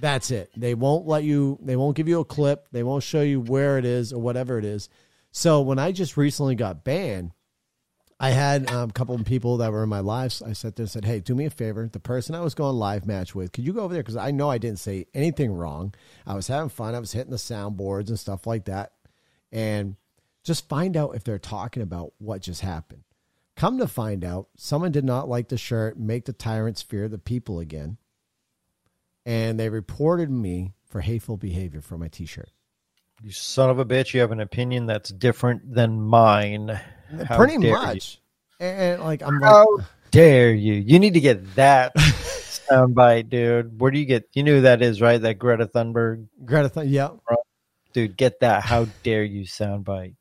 [0.00, 0.50] That's it.
[0.56, 2.68] They won't let you, they won't give you a clip.
[2.72, 4.88] They won't show you where it is or whatever it is.
[5.32, 7.32] So when I just recently got banned,
[8.18, 10.40] I had um, a couple of people that were in my lives.
[10.40, 11.88] I sat there and said, Hey, do me a favor.
[11.90, 14.02] The person I was going live match with, could you go over there?
[14.02, 15.94] Because I know I didn't say anything wrong.
[16.26, 16.94] I was having fun.
[16.94, 18.92] I was hitting the soundboards and stuff like that.
[19.52, 19.96] And
[20.44, 23.02] just find out if they're talking about what just happened.
[23.54, 27.18] Come to find out, someone did not like the shirt, make the tyrants fear the
[27.18, 27.98] people again.
[29.26, 32.48] And they reported me for hateful behavior for my t shirt.
[33.22, 34.14] You son of a bitch!
[34.14, 36.80] You have an opinion that's different than mine.
[37.26, 38.20] How Pretty much.
[38.60, 39.78] And like, I'm like, How
[40.12, 40.74] dare you?
[40.74, 43.80] You need to get that soundbite, dude.
[43.80, 44.28] Where do you get?
[44.34, 45.20] You know who that is, right?
[45.20, 47.10] That Greta Thunberg Greta, Thun- yeah.
[47.92, 48.16] dude.
[48.16, 48.62] Get that.
[48.62, 50.14] How dare you soundbite?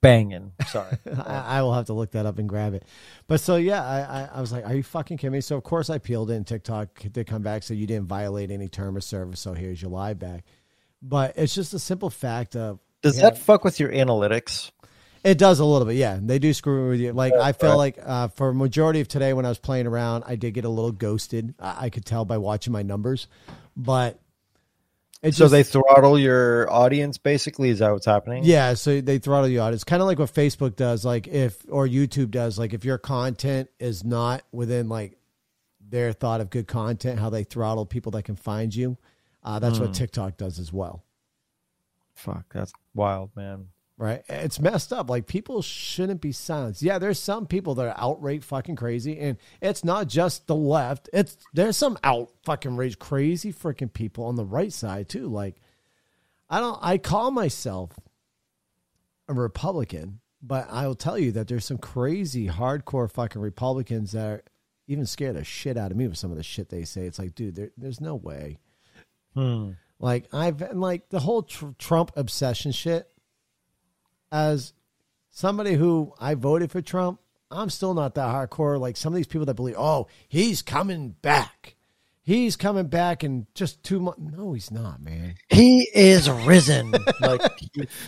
[0.00, 0.52] Banging.
[0.68, 0.96] Sorry.
[1.26, 2.84] I, I will have to look that up and grab it.
[3.26, 5.64] But so yeah, I, I, I was like, "Are you fucking kidding me?" So of
[5.64, 6.34] course I peeled it.
[6.34, 9.40] And TikTok they come back, so you didn't violate any term of service.
[9.40, 10.44] So here's your live back.
[11.02, 13.30] But it's just a simple fact of Does Yeah.
[13.30, 14.70] that fuck with your analytics?
[15.24, 15.96] it does a little bit.
[15.96, 17.12] Yeah, they do screw with you.
[17.12, 20.22] Like I feel like uh, for a majority of today when I was playing around,
[20.26, 21.54] I did get a little ghosted.
[21.58, 23.26] I, I could tell by watching my numbers,
[23.76, 24.20] but
[25.22, 27.70] it So just, they throttle your audience, basically.
[27.70, 28.44] Is that what's happening?
[28.44, 29.74] Yeah, so they throttle you out.
[29.74, 32.98] It's kind of like what Facebook does, like if or YouTube does, like if your
[32.98, 35.18] content is not within like
[35.80, 38.96] their thought of good content, how they throttle people that can find you.
[39.42, 41.04] Uh, that's what TikTok does as well,
[42.14, 43.68] Fuck, that's wild, man.
[43.98, 44.22] Right?
[44.28, 45.10] It's messed up.
[45.10, 46.82] Like people shouldn't be silenced.
[46.82, 51.10] Yeah, there's some people that are outright fucking crazy, and it's not just the left.
[51.12, 55.26] It's there's some out fucking rage crazy freaking people on the right side too.
[55.26, 55.56] Like
[56.48, 56.78] I don't.
[56.80, 57.90] I call myself
[59.28, 64.26] a Republican, but I will tell you that there's some crazy hardcore fucking Republicans that
[64.26, 64.42] are
[64.86, 67.02] even scared the shit out of me with some of the shit they say.
[67.02, 68.58] It's like, dude, there, there's no way.
[69.34, 69.72] Hmm.
[69.98, 73.08] Like I've and like the whole tr- Trump obsession shit.
[74.30, 74.72] As
[75.30, 78.78] somebody who I voted for Trump, I'm still not that hardcore.
[78.78, 81.74] Like some of these people that believe, oh, he's coming back.
[82.22, 84.20] He's coming back in just two months.
[84.20, 85.36] No, he's not, man.
[85.48, 86.90] He is risen.
[87.20, 87.40] like,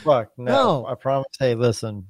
[0.05, 0.87] fuck, no, No.
[0.87, 1.27] I promise.
[1.39, 2.07] Hey, listen,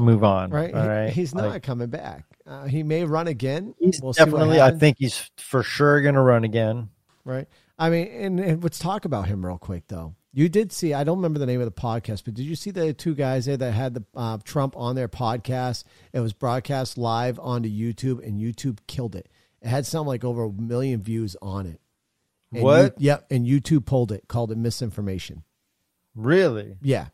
[0.00, 0.50] move on.
[0.50, 0.74] Right?
[0.74, 1.10] All He- right.
[1.10, 2.24] he's not Like, coming back.
[2.44, 3.74] Uh, he may run again.
[3.78, 4.60] he's We'll see definitely.
[4.60, 6.88] I think he's for sure going to run again.
[7.24, 7.46] right?
[7.78, 10.14] I mean, and, and let's talk about him real quick, though.
[10.32, 12.70] You did see, I don't remember the name of the podcast, but did you see
[12.70, 15.84] the two guys there that had the uh, Trump on their podcast?
[16.12, 19.28] It was broadcast live onto YouTube, and YouTube killed it.
[19.62, 21.80] It had something like over a million views on it.
[22.52, 23.00] And What?
[23.00, 25.42] You, yep, and YouTube pulled it, called it misinformation.
[26.14, 26.76] Really?
[26.82, 27.08] Yeah.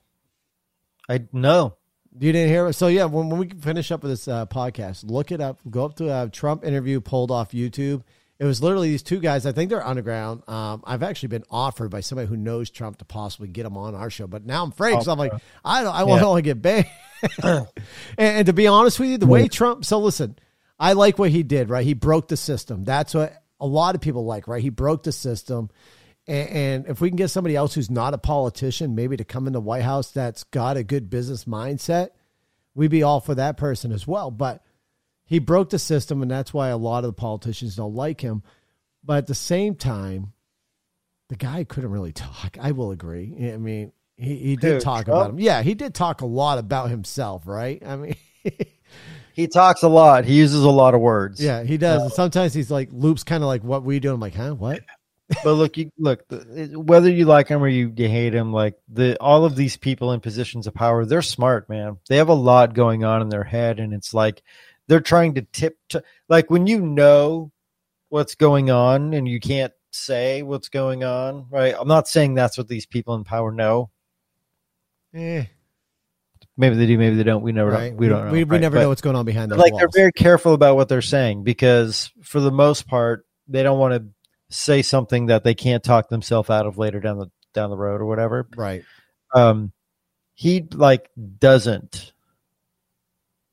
[1.09, 1.77] I no.
[2.18, 2.75] You didn't hear it?
[2.75, 5.61] So, yeah, when, when we finish up with this uh, podcast, look it up.
[5.70, 8.03] Go up to a Trump interview pulled off YouTube.
[8.42, 9.46] It was literally these two guys.
[9.46, 10.42] I think they're underground.
[10.48, 13.94] Um, I've actually been offered by somebody who knows Trump to possibly get him on
[13.94, 15.00] our show, but now I'm afraid.
[15.05, 15.33] so I'm like,
[15.64, 15.94] I don't.
[15.94, 16.35] I want Yeah.
[16.35, 16.87] to get banned.
[17.44, 17.66] and,
[18.18, 19.85] and to be honest with you, the way Trump.
[19.85, 20.37] So listen,
[20.76, 21.70] I like what he did.
[21.70, 22.83] Right, he broke the system.
[22.83, 24.48] That's what a lot of people like.
[24.48, 25.70] Right, he broke the system.
[26.26, 29.46] And, and if we can get somebody else who's not a politician, maybe to come
[29.46, 32.09] in the White House that's got a good business mindset,
[32.74, 34.33] we'd be all for that person as well.
[34.33, 34.64] But
[35.33, 38.42] he broke the system, and that's why a lot of the politicians don't like him.
[39.03, 40.35] But at the same time,
[41.31, 42.59] the guy couldn't really talk.
[42.61, 43.51] I will agree.
[43.51, 45.21] I mean, he, he did Dude, talk Trump?
[45.21, 45.40] about him.
[45.40, 47.83] Yeah, he did talk a lot about himself, right?
[47.83, 48.16] I mean,
[49.33, 50.27] He talks a lot.
[50.27, 51.42] He uses a lot of words.
[51.42, 52.01] yeah, he does.
[52.01, 54.12] Uh, and sometimes he's like loops, kind of like what we do.
[54.12, 54.83] I'm like, huh, what?
[55.42, 58.75] but look, you look the, whether you like him or you, you hate him, like
[58.88, 61.97] the all of these people in positions of power, they're smart, man.
[62.11, 64.42] They have a lot going on in their head, and it's like
[64.88, 67.51] they're trying to tip to like when you know
[68.09, 71.75] what's going on and you can't say what's going on, right?
[71.79, 73.90] I'm not saying that's what these people in power know.
[75.14, 75.45] Eh,
[76.57, 77.42] Maybe they do, maybe they don't.
[77.42, 77.92] We never right.
[77.92, 77.97] know.
[77.99, 78.33] We don't know.
[78.33, 78.61] We, we right?
[78.61, 79.81] never But- know what's going on behind those like walls.
[79.81, 83.95] they're very careful about what they're saying because for the most part they don't want
[83.95, 84.05] to
[84.55, 88.01] say something that they can't talk themselves out of later down the down the road
[88.01, 88.83] or whatever right.
[89.35, 89.73] Um,
[90.35, 92.12] he like doesn't.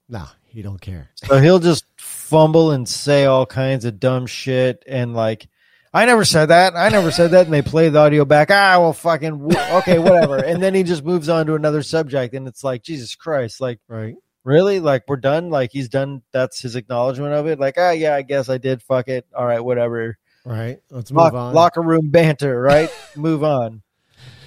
[0.10, 1.10] No, he don't care.
[1.16, 5.48] So he'll just fumble and say all kinds of dumb shit and like,
[5.94, 6.76] I never said that.
[6.76, 7.46] I never said that.
[7.46, 8.50] And they play the audio back.
[8.52, 10.38] Ah, well, fucking okay, whatever.
[10.46, 13.80] and then he just moves on to another subject, and it's like Jesus Christ, like
[13.88, 14.14] Right.
[14.44, 15.50] really, like we're done.
[15.50, 16.22] Like he's done.
[16.32, 17.60] That's his acknowledgement of it.
[17.60, 18.84] Like, ah, yeah, I guess I did.
[18.84, 19.26] Fuck it.
[19.36, 20.20] All right, whatever.
[20.46, 20.78] Right.
[20.92, 21.54] Let's move Lock, on.
[21.56, 22.92] locker room banter, right?
[23.16, 23.82] move on.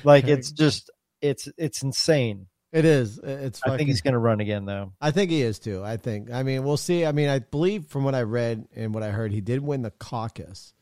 [0.04, 0.34] Like Okay.
[0.34, 2.46] it's just it's it's insane.
[2.72, 3.18] It is.
[3.18, 3.60] It's.
[3.64, 4.92] I think he's gonna run again though.
[5.00, 5.84] I think he is too.
[5.84, 6.30] I think.
[6.32, 7.04] I mean, we'll see.
[7.04, 9.82] I mean, I believe from what I read and what I heard, he did win
[9.82, 10.72] the caucus.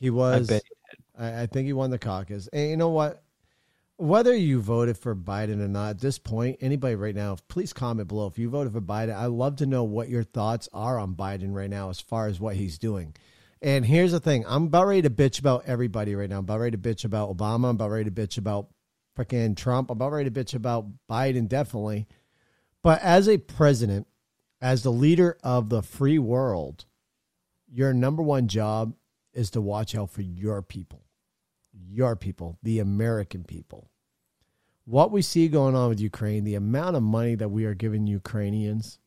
[0.00, 0.50] He was.
[0.50, 0.62] I, bet
[1.18, 2.48] I, I think he won the caucus.
[2.48, 3.22] And you know what?
[3.96, 8.08] Whether you voted for Biden or not, at this point, anybody right now, please comment
[8.08, 8.26] below.
[8.26, 11.54] If you voted for Biden, I'd love to know what your thoughts are on Biden
[11.54, 13.14] right now as far as what he's doing.
[13.62, 16.38] And here's the thing I'm about ready to bitch about everybody right now.
[16.38, 17.68] I'm about ready to bitch about Obama.
[17.68, 18.68] I'm about ready to bitch about
[19.16, 19.90] freaking Trump.
[19.90, 22.06] I'm about ready to bitch about Biden, definitely.
[22.82, 24.06] But as a president,
[24.60, 26.84] as the leader of the free world,
[27.70, 28.94] your number one job
[29.32, 31.04] is to watch out for your people,
[31.72, 33.90] your people, the American people.
[34.84, 38.06] What we see going on with Ukraine, the amount of money that we are giving
[38.06, 38.98] Ukrainians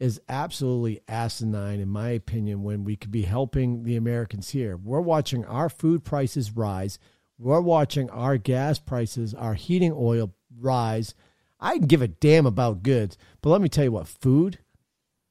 [0.00, 4.76] is absolutely asinine, in my opinion, when we could be helping the Americans here.
[4.76, 6.98] We're watching our food prices rise.
[7.40, 11.14] We're watching our gas prices, our heating oil rise.
[11.60, 14.58] I give a damn about goods, but let me tell you what food,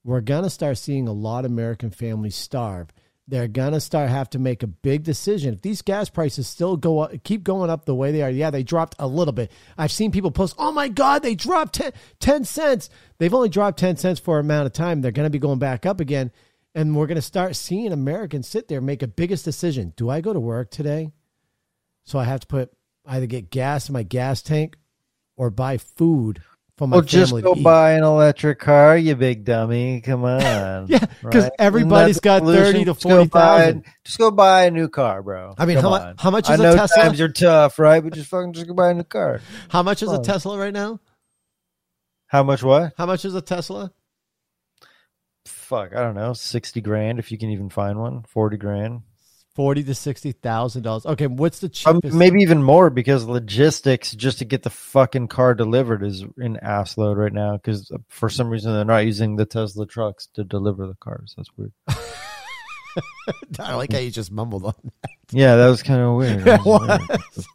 [0.05, 2.87] we're going to start seeing a lot of American families starve.
[3.27, 5.53] They're going to start have to make a big decision.
[5.53, 8.51] If these gas prices still go up, keep going up the way they are, yeah,
[8.51, 9.51] they dropped a little bit.
[9.77, 11.91] I've seen people post, "Oh my god, they dropped 10,
[12.21, 15.01] 10 cents." They've only dropped 10 cents for an amount of time.
[15.01, 16.31] They're going to be going back up again,
[16.73, 19.91] and we're going to start seeing Americans sit there make a biggest decision.
[19.97, 21.11] Do I go to work today?
[22.07, 22.71] So I have to put
[23.05, 24.77] either get gas in my gas tank
[25.35, 26.41] or buy food
[26.77, 27.01] for my family.
[27.01, 29.99] Well, just go buy an electric car, you big dummy.
[29.99, 30.87] Come on.
[30.87, 31.51] Yeah, 'cause Right?
[31.59, 33.83] everybody's got 30 to Just 40,000.
[34.05, 35.53] Just go buy a new car, bro.
[35.57, 37.03] I mean, how mu- how much I is a know Tesla?
[37.03, 38.01] times are tough, right?
[38.01, 39.41] But just fucking just go buy a new car.
[39.69, 40.23] How much is a Oh.
[40.23, 41.01] Tesla right now?
[42.27, 42.63] How much?
[42.63, 42.93] What?
[42.97, 43.91] How much is a Tesla?
[45.45, 46.31] Fuck, I don't know.
[46.33, 48.23] Sixty grand if you can even find one.
[48.23, 49.01] Forty grand.
[49.57, 51.03] Forty to sixty thousand dollars.
[51.07, 52.15] Okay, what's the Um, cheapest?
[52.15, 56.95] maybe even more because logistics just to get the fucking car delivered is an ass
[56.95, 57.57] load right now.
[57.57, 61.33] Because for some reason they're not using the Tesla trucks to deliver the cars.
[61.35, 61.71] That's weird.
[63.59, 64.75] I like how you just mumbled on.
[65.31, 66.43] Yeah, that was kind of weird.
[66.43, 66.87] That It was
[67.35, 67.47] weird.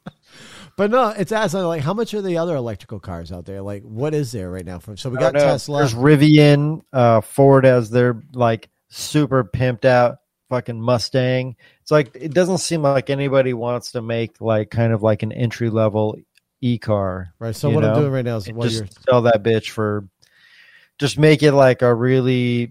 [0.77, 3.63] But no, it's asking like how much are the other electrical cars out there?
[3.63, 4.81] Like what is there right now?
[4.81, 5.35] From so we got.
[5.35, 5.79] Tesla.
[5.79, 6.83] There's Rivian.
[6.93, 10.17] Uh, Ford has their like super pimped out
[10.53, 11.57] fucking Mustang.
[11.81, 15.33] It's like it doesn't seem like anybody wants to make like kind of like an
[15.33, 16.19] entry level
[16.61, 17.33] e car.
[17.39, 17.57] right.
[17.57, 20.07] So what I'm doing right now is just you're sell that bitch for.
[20.99, 22.71] Just make it like a really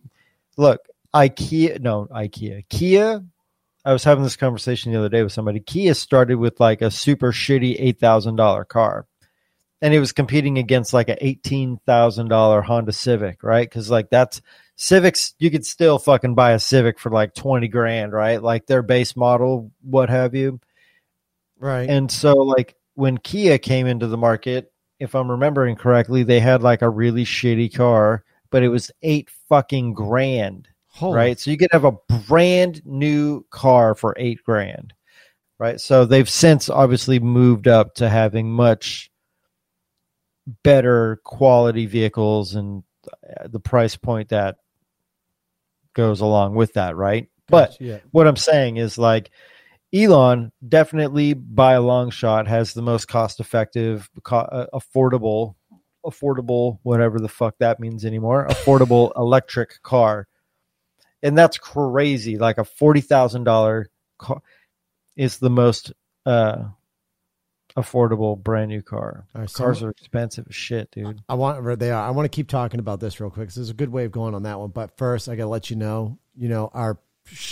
[0.58, 1.82] look IKEA.
[1.82, 2.66] No IKEA.
[2.70, 3.24] Kia.
[3.84, 5.60] I was having this conversation the other day with somebody.
[5.60, 9.08] Kia started with like a super shitty eight thousand dollar car,
[9.82, 13.68] and it was competing against like a eighteen thousand dollar Honda Civic, right?
[13.68, 14.40] Because like that's
[14.82, 18.42] Civics, you could still fucking buy a Civic for like twenty grand, right?
[18.42, 20.60] Like their base model, what have you.
[21.60, 21.88] right.
[21.88, 26.64] And so, like, when Kia came into the market, if I'm remembering correctly, they had
[26.64, 31.40] like a really shitty car, but it was eight fucking grand, Holy right?
[31.40, 34.96] So you could have a brand new car for eight grand,
[35.60, 35.80] right?
[35.80, 39.12] So they've since obviously moved up to having much
[40.64, 44.58] better quality vehicles and uh, the price point that
[45.94, 47.28] goes along with that, right?
[47.48, 48.00] But yeah.
[48.12, 49.30] what I'm saying is like
[49.94, 55.56] Elon definitely by a long shot has the most cost effective, co- uh, affordable,
[56.06, 60.28] affordable, whatever the fuck that means anymore, affordable electric car.
[61.22, 62.38] And that's crazy.
[62.38, 63.86] Like a $40,000
[64.18, 64.42] car
[65.18, 65.92] is the most
[66.26, 66.64] uh,
[67.78, 69.26] affordable brand new car.
[69.34, 71.22] Right, so Cars are expensive as shit, dude.
[71.30, 72.02] I want they are.
[72.02, 73.48] I want to keep talking about this real quick.
[73.50, 74.70] 'cause there's a good way of going on that one.
[74.70, 76.18] But first, I got to let you know.
[76.36, 77.00] You know our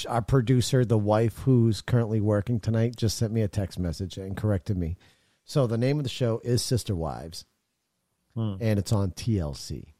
[0.07, 4.35] our producer, the wife who's currently working tonight, just sent me a text message and
[4.35, 4.97] corrected me.
[5.45, 7.45] So the name of the show is Sister Wives,
[8.35, 8.55] Hmm.
[8.59, 9.93] and it's on TLC.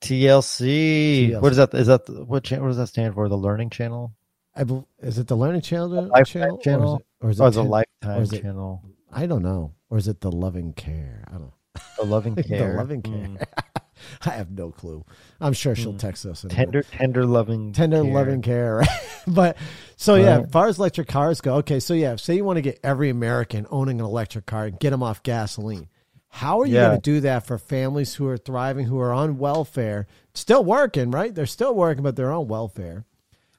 [0.00, 1.30] TLC.
[1.30, 1.40] TLC.
[1.40, 1.72] What is that?
[1.74, 2.28] Is that what?
[2.50, 3.28] What does that stand for?
[3.28, 4.12] The Learning Channel.
[4.56, 5.88] I bel is it the Learning Channel?
[6.08, 7.02] Lifetime channel, Channel?
[7.20, 8.82] or is it, or it's is a it, Lifetime or is it- Channel.
[9.12, 11.24] I don't know, or is it the Loving Care?
[11.28, 11.42] I don't.
[11.42, 11.54] know.
[11.98, 12.42] The Loving Care.
[12.48, 12.76] The Care.
[12.76, 13.12] Loving Care.
[13.14, 13.44] Mm.
[14.26, 15.04] I have no clue.
[15.40, 16.42] I'm sure she'll text us.
[16.42, 18.12] and- Tender, tender, loving, tender care.
[18.12, 18.88] loving care right?
[19.26, 19.56] but
[19.96, 20.44] so yeah Right.
[20.46, 23.08] as far as electric cars go okay so yeah say you want to get every
[23.08, 25.88] american owning an electric car and get them off gasoline
[26.28, 26.88] how are you Yeah.
[26.88, 31.10] going to do that for families who are thriving who are on welfare still working
[31.10, 33.06] right they're still working but they're on welfare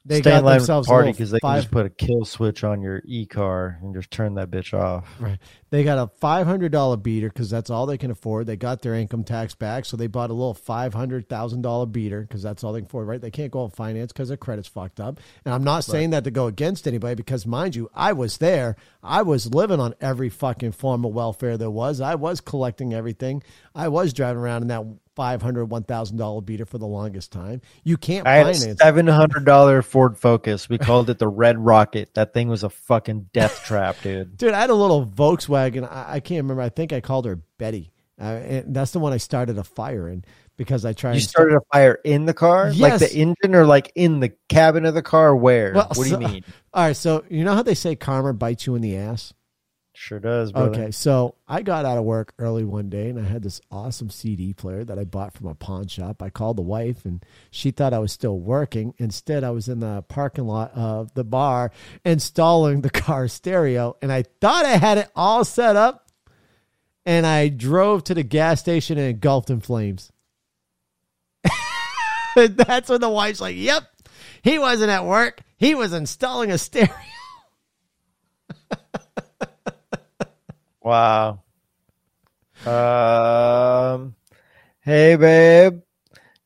[0.08, 1.90] they Stay got in line themselves a party because they can five, just put a
[1.90, 5.08] kill switch on your e car and just turn that bitch off.
[5.20, 5.40] Right.
[5.72, 8.46] They got a five hundred dollar beater because that's all they can afford.
[8.46, 11.88] They got their income tax back, so they bought a little five hundred thousand dollar
[11.88, 13.08] beater because that's all they can afford.
[13.08, 13.20] Right?
[13.20, 15.20] They can't go on finance because their credit's fucked up.
[15.44, 18.76] And I'm not saying that to go against anybody because, mind you, I was there.
[19.02, 22.00] I was living on every fucking form of welfare there was.
[22.00, 23.42] I was collecting everything.
[23.74, 24.86] I was driving around in that
[25.16, 27.62] five hundred, one thousand dollar $1,000 beater for the longest time.
[27.84, 28.80] You can't I had a finance.
[28.80, 30.70] seven hundred dollar Ford Focus.
[30.70, 32.14] We called it the Red Rocket.
[32.14, 34.38] That thing was a fucking death trap, dude.
[34.38, 35.90] Dude, I had a little Volkswagen.
[35.90, 36.62] I, I can't remember.
[36.62, 37.92] I think I called her Betty.
[38.20, 40.24] Uh, and that's the one I started a fire in
[40.58, 41.16] because I tried.
[41.16, 44.86] You started a fire in the car, like the engine, or like in the cabin
[44.86, 45.36] of the car.
[45.36, 45.74] Where?
[45.74, 46.44] Well, what do so- you mean?
[46.74, 49.34] All right, so you know how they say karma bites you in the ass?
[49.98, 50.72] Sure does, brother.
[50.72, 54.10] Okay, so I got out of work early one day and I had this awesome
[54.10, 56.22] CD player that I bought from a pawn shop.
[56.22, 58.94] I called the wife and she thought I was still working.
[58.98, 61.72] Instead, I was in the parking lot of the bar
[62.04, 66.02] installing the car stereo and I thought I had it all set up.
[67.08, 70.12] And I drove to the gas station and engulfed in flames.
[72.36, 73.84] That's when the wife's like, Yep,
[74.42, 75.42] he wasn't at work.
[75.58, 76.92] He was installing a stereo.
[80.86, 81.42] Wow.
[82.64, 84.16] Um.
[84.82, 85.82] Hey, babe.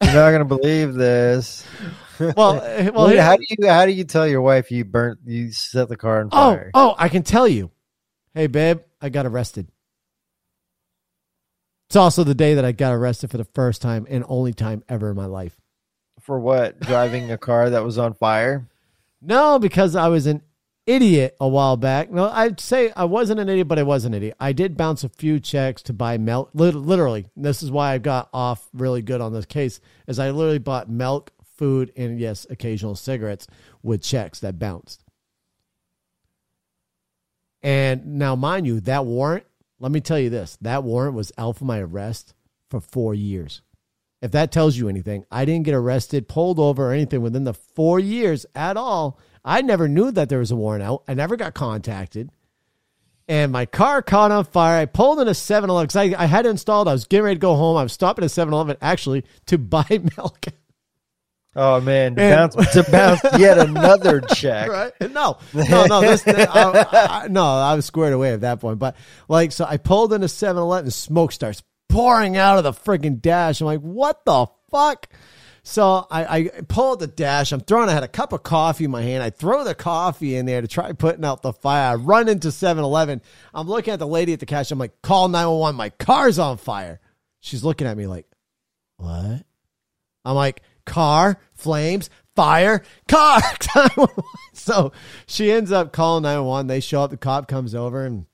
[0.02, 1.66] You're not gonna believe this.
[2.36, 5.20] Well, eh, well, Wait, how do you how do you tell your wife you burnt
[5.26, 6.72] you set the car on Oh, fire?
[6.74, 7.72] oh, I can tell you.
[8.34, 9.70] Hey, babe, I got arrested.
[11.88, 14.84] It's also the day that I got arrested for the first time and only time
[14.90, 15.56] ever in my life.
[16.20, 16.78] For what?
[16.82, 18.68] Driving a car that was on fire?
[19.22, 20.42] No, because I was an
[20.90, 22.12] idiot a while back.
[22.12, 24.36] No, I'd say I wasn't an idiot, but I was an idiot.
[24.40, 26.50] I did bounce a few checks to buy milk.
[26.54, 29.80] Literally, this is why I got off really good on this case.
[30.08, 33.48] Is I literally bought milk, food, and yes, occasional cigarettes
[33.84, 35.04] with checks that bounced.
[37.62, 39.46] And now, mind you, that warrant.
[39.80, 42.34] Let me tell you this: that warrant was out for my arrest
[42.70, 43.62] for four years.
[44.22, 47.54] If that tells you anything, I didn't get arrested, pulled over, or anything within the
[47.54, 49.18] four years at all.
[49.50, 51.04] I never knew that there was a warrant out.
[51.08, 52.30] I never got contacted.
[53.28, 54.80] And my car caught on fire.
[54.80, 56.88] I pulled in a 7 Eleven because I, I had it installed.
[56.88, 57.78] I was getting ready to go home.
[57.78, 59.86] I was stopping at 7 Eleven actually to buy
[60.18, 60.45] milk.
[61.56, 64.70] Oh man, to And- bounce to bounce yet another check.
[64.70, 64.93] right?
[65.12, 66.02] No, no, no.
[66.02, 68.78] This, I, I, no, I was squared away at that point.
[68.80, 68.95] But
[69.28, 73.62] like, so I pulled into 7 Eleven, smoke starts pouring out of the freaking dash.
[73.62, 75.08] I'm like, what the fuck?
[75.70, 77.51] So I, I pull the dash.
[77.51, 79.22] I'm throwing, I had a cup of coffee in my hand.
[79.22, 81.91] I throw the coffee in there to try putting out the fire.
[81.91, 83.22] I run into 7 Eleven.
[83.53, 84.72] I'm looking at the lady at the cash.
[84.72, 85.78] I'm like, call 911.
[85.78, 86.99] My car's on fire.
[87.39, 88.26] She's looking at me like,
[88.97, 89.45] what?
[90.26, 93.39] I'm like, car, flames, fire, car.
[94.53, 94.91] so
[95.28, 96.65] she ends up calling 911.
[96.65, 97.11] They show up.
[97.11, 98.26] The cop comes over and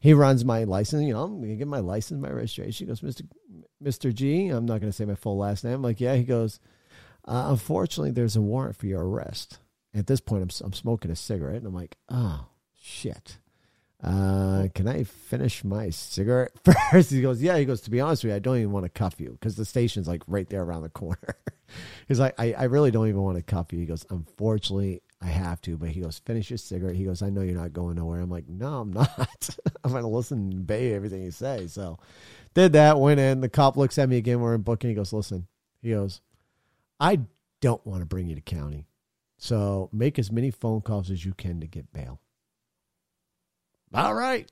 [0.00, 1.04] he runs my license.
[1.04, 2.88] You know, I'm going to get my license, my registration.
[2.88, 3.28] He goes, Mr.
[3.80, 4.12] Mr.
[4.12, 5.74] G, I'm not going to say my full last name.
[5.74, 6.16] I'm like, yeah.
[6.16, 6.58] He goes,
[7.26, 9.58] uh, unfortunately, there's a warrant for your arrest.
[9.94, 12.46] At this point, I'm, I'm smoking a cigarette and I'm like, oh,
[12.80, 13.38] shit.
[14.02, 16.52] Uh, can I finish my cigarette
[16.90, 17.10] first?
[17.10, 17.58] He goes, yeah.
[17.58, 19.56] He goes, to be honest with you, I don't even want to cuff you because
[19.56, 21.36] the station's like right there around the corner.
[22.08, 23.78] He's like, I, I really don't even want to cuff you.
[23.78, 25.76] He goes, unfortunately, I have to.
[25.76, 26.96] But he goes, finish your cigarette.
[26.96, 28.20] He goes, I know you're not going nowhere.
[28.20, 29.50] I'm like, no, I'm not.
[29.84, 31.66] I'm going to listen and obey everything you say.
[31.66, 31.98] So
[32.54, 33.40] did that, went in.
[33.40, 34.40] The cop looks at me again.
[34.40, 34.90] We're in booking.
[34.90, 35.46] He goes, listen,
[35.82, 36.20] he goes,
[37.00, 37.20] I
[37.60, 38.86] don't want to bring you to county.
[39.38, 42.20] So make as many phone calls as you can to get bail.
[43.94, 44.50] All right.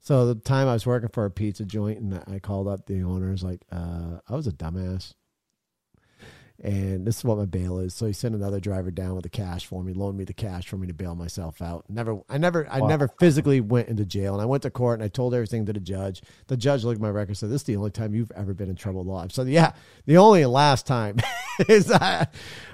[0.00, 3.02] So the time I was working for a pizza joint and I called up the
[3.02, 5.14] owner, I was like, uh, I was a dumbass.
[6.62, 7.94] And this is what my bail is.
[7.94, 10.68] So he sent another driver down with the cash for me, loaned me the cash
[10.68, 11.84] for me to bail myself out.
[11.88, 12.86] Never I never I Wow.
[12.86, 14.34] never physically went into jail.
[14.34, 16.22] And I went to court and I told everything to the judge.
[16.46, 18.54] The judge looked at my record and said, This is the only time you've ever
[18.54, 19.32] been in trouble alive.
[19.32, 19.72] So yeah,
[20.06, 21.16] the only and last time
[21.68, 22.28] is I,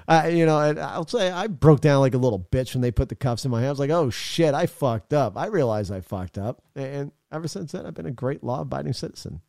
[0.07, 2.91] I you know, and I'll say I broke down like a little bitch when they
[2.91, 3.79] put the cuffs in my hands.
[3.79, 5.39] Like, oh shit, I fucked up.
[5.39, 6.61] I realized I fucked up.
[6.77, 9.41] And ever since then I've been a great law abiding citizen.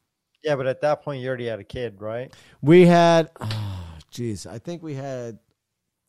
[0.42, 2.34] Yeah, but at that point you already had a kid, right?
[2.64, 3.81] We had, oh,
[4.12, 5.40] geez, I think we had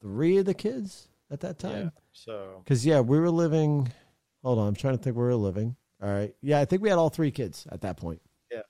[0.01, 1.85] three of the kids at that time.
[1.85, 3.91] Yeah, So Because, yeah, we were living,
[4.43, 5.77] hold on, I'm trying to think where we were living.
[6.03, 6.35] All right.
[6.43, 8.21] Yeah, I think we had all three kids at that point.
[8.51, 8.61] yeah.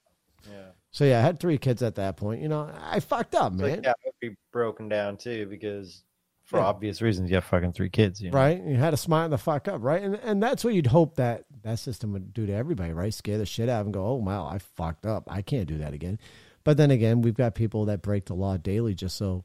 [0.51, 0.67] Yeah.
[0.91, 2.43] So yeah, I had three kids at that point.
[2.43, 3.81] You know, I fucked up, man.
[3.83, 6.05] yeah, would be broken down too because
[6.43, 6.67] for Yeah.
[6.67, 8.21] obvious reasons you have fucking three kids.
[8.21, 8.37] You know?
[8.37, 8.63] Right?
[8.63, 10.03] You had to smarten the fuck up, right?
[10.03, 13.15] And and that's what you'd hope that that system would do to everybody, right?
[13.15, 15.25] Scare the shit out of them and go, oh wow, I fucked up.
[15.31, 16.19] I can't do that again.
[16.65, 19.45] But then again, we've got people that break the law daily just so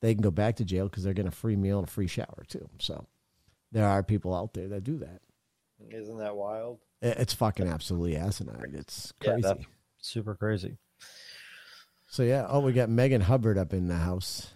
[0.00, 2.06] they can go back to jail because they're getting a free meal and a free
[2.06, 2.68] shower too.
[2.78, 3.06] So
[3.72, 5.20] there are people out there that do that.
[5.90, 6.78] Isn't that wild?
[7.02, 8.72] It's fucking absolutely asinine.
[8.74, 9.42] It's Yeah, crazy.
[9.42, 9.64] that's
[9.98, 10.78] super crazy.
[12.06, 12.46] so yeah.
[12.48, 14.50] Oh, we got Megan Hubbard up in the house.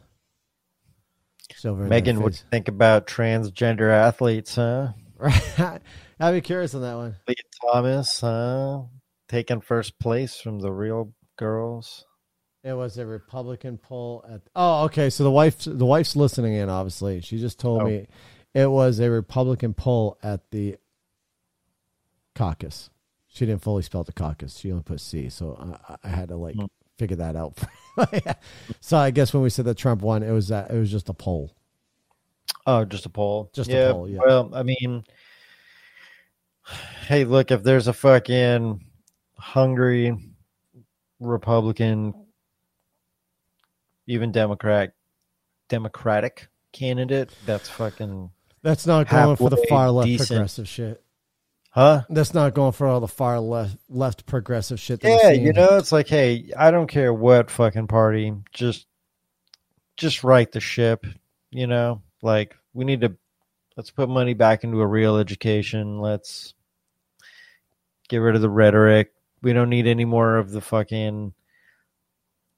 [1.55, 1.85] Silver.
[1.85, 4.89] Megan, that what do you think about transgender athletes, huh?
[5.19, 5.81] Right.
[6.21, 7.17] I'd be curious on that one.
[7.27, 7.37] Lia
[7.73, 8.83] Thomas, huh?
[9.29, 12.05] Taking first place from the real girls.
[12.63, 14.43] It was a Republican poll at.
[14.55, 15.09] Oh, okay.
[15.09, 16.69] So the wife, the wife's listening in.
[16.69, 17.87] Obviously, she just told Oh.
[17.87, 18.07] me
[18.53, 20.77] it was a Republican poll at the
[22.35, 22.91] caucus.
[23.29, 24.57] She didn't fully spell the caucus.
[24.59, 25.57] She only put C, so
[25.89, 26.67] I, I had to like Hmm.
[26.99, 27.57] figure that out.
[28.81, 31.09] so I guess when we said that Trump won, it was that it was just
[31.09, 31.55] a poll.
[32.67, 33.51] Oh, just a poll.
[33.55, 34.19] Just a poll, yeah.
[34.25, 35.05] Well, I mean,
[37.07, 38.85] hey, look, if there's a fucking
[39.39, 40.17] hungry
[41.21, 42.15] Republican,
[44.07, 44.93] even Democrat,
[45.69, 48.31] Democratic candidate, that's fucking,
[48.63, 50.29] That's not going for the far left decent.
[50.29, 51.03] progressive shit.
[51.71, 52.03] huh?
[52.09, 55.03] That's not going for all the far left left progressive shit.
[55.05, 58.87] Yeah, you know, it's like, hey, I don't care what fucking party, just,
[59.97, 61.05] just right the ship.
[61.51, 63.17] You know, like we need to
[63.77, 65.99] let's put money back into a real education.
[65.99, 66.53] Let's
[68.09, 69.13] get rid of the rhetoric.
[69.43, 71.33] We don't need any more of the fucking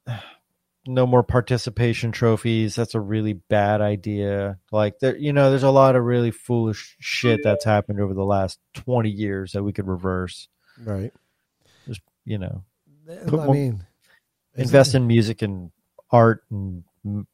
[0.87, 2.75] no more participation trophies.
[2.75, 4.59] That's a really bad idea.
[4.73, 8.25] Like there, you know, there's a lot of really foolish shit that's happened over the
[8.25, 10.49] last 20 years that we could reverse.
[10.83, 11.13] right.
[11.87, 12.65] Just, you know,
[13.09, 13.85] I mean,
[14.55, 15.71] invest in music and
[16.11, 16.85] art and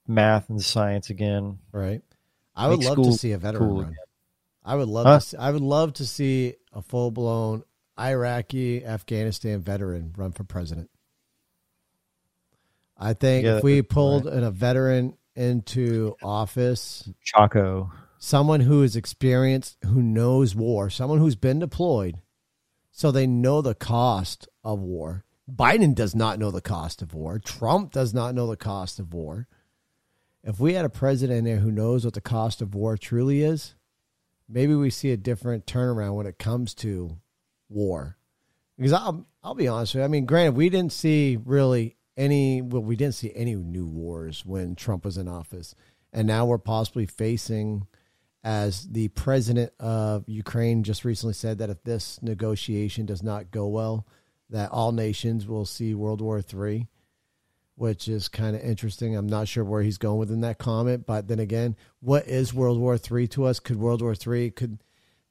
[0.07, 1.59] math and science again.
[1.73, 2.03] Right.
[2.55, 3.85] I would Make love to see a veteran cool run.
[3.89, 3.97] again.
[4.65, 5.19] I would love Huh?
[5.19, 7.65] to see, I would love to see a full blown
[7.99, 10.91] Iraqi Afghanistan veteran run for president.
[12.97, 17.91] I think Yeah, if we pulled a veteran into office, Chaco.
[18.19, 22.17] someone who is experienced, who knows war, someone who's been deployed,
[22.91, 25.25] so they know the cost of war.
[25.51, 27.39] Biden does not know the cost of war.
[27.39, 29.47] Trump does not know the cost of war.
[30.43, 33.75] If we had a president there who knows what the cost of war truly is,
[34.49, 37.19] maybe we see a different turnaround when it comes to
[37.69, 38.17] war.
[38.77, 40.05] Because I'll, I'll be honest with you.
[40.05, 44.45] I mean, granted, we didn't see really any, well, we didn't see any new wars
[44.45, 45.75] when Trump was in office.
[46.13, 47.87] And now we're possibly facing,
[48.45, 53.67] as the president of Ukraine just recently said, that if this negotiation does not go
[53.67, 54.07] well,
[54.51, 56.87] that all nations will see World War III,
[57.75, 59.17] which is kind of interesting.
[59.17, 62.79] I'm not sure where he's going within that comment, but then again, what is World
[62.79, 63.61] War III to us?
[63.61, 64.79] Could World War III could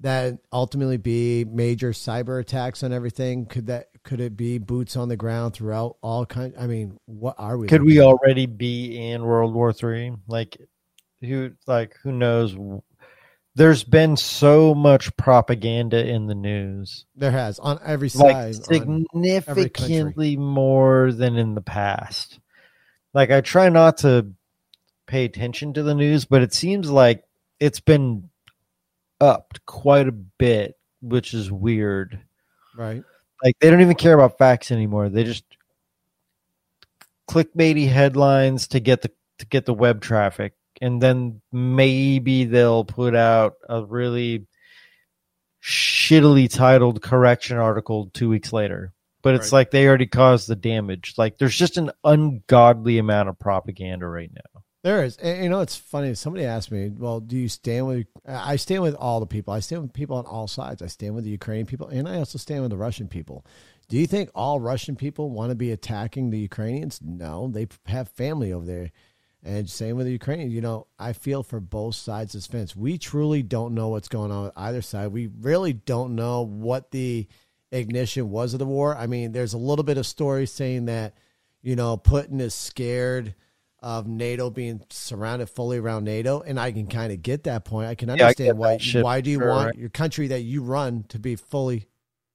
[0.06, 3.48] that ultimately be major cyber attacks on everything?
[3.48, 6.54] Could that could it be boots on the ground throughout all kind?
[6.60, 7.68] I mean, what are we?
[7.68, 8.06] Could we at?
[8.06, 10.14] already be in World War Three?
[10.28, 10.58] Like,
[11.22, 11.54] who?
[11.66, 12.56] Like, who knows?
[13.56, 18.56] There's been so much propaganda in the news, There has on every side.
[18.70, 22.40] on- significantly more than in the past.
[23.14, 24.34] Like, I try not to
[25.08, 27.24] pay attention to the news, but it seems like
[27.60, 28.30] it's been
[29.20, 32.20] upped quite a bit, which is weird.
[32.78, 33.04] right.
[33.44, 35.10] Like they don't even care about facts anymore.
[35.10, 35.44] They just
[37.30, 43.14] clickbaity headlines to get the to get the web traffic, and then maybe they'll put
[43.16, 44.48] out a really
[45.62, 48.94] shittily titled correction article two weeks later.
[49.22, 49.60] But it's Right.
[49.60, 51.16] like they already caused the damage.
[51.18, 54.62] Like there's just an ungodly amount of propaganda right now.
[54.86, 55.18] There is.
[55.18, 56.14] And, you know, it's funny.
[56.14, 59.52] Somebody asked me, well, do you stand with, I stand with all the people.
[59.52, 60.84] I stand with people on all sides.
[60.84, 63.44] I stand with the Ukrainian people and I also stand with the Russian people.
[63.90, 67.00] Do you think all Russian people want to be attacking the Ukrainians?
[67.04, 68.92] No, they have family over there.
[69.44, 70.54] And same with the Ukrainians.
[70.54, 72.76] You know, I feel for both sides of this fence.
[72.76, 75.08] We truly don't know what's going on with either side.
[75.08, 77.28] We really don't know what the
[77.72, 78.96] ignition was of the war.
[78.96, 81.16] I mean, there's a little bit of story saying that,
[81.64, 83.34] you know, Putin is scared
[83.86, 87.88] of NATO being surrounded fully around NATO, and I can kind of get that point.
[87.88, 88.72] I can I understand get why.
[88.72, 89.76] that shit Why do you sure, want right?
[89.78, 91.86] your country that you run to be fully?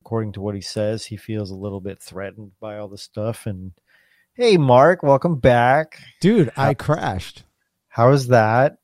[0.02, 3.46] According to what he says, he feels a little bit threatened by all the stuff.
[3.46, 3.72] And
[4.34, 5.98] hey, Mark, welcome back.
[6.20, 7.42] Dude, I crashed.
[7.88, 8.78] How is that?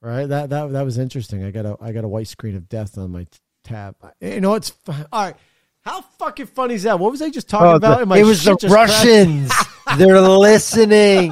[0.00, 0.26] Right.
[0.26, 1.44] That that that was interesting.
[1.44, 3.26] I got a I got a white screen of death on my
[3.64, 3.96] tab.
[4.20, 5.34] You know it's all right.
[5.82, 6.98] How fucking funny is that?
[6.98, 8.08] What was I just talking Oh, about?
[8.08, 8.92] the- it was the shit just crashed?
[9.04, 9.52] Russians.
[9.96, 11.30] They're listening.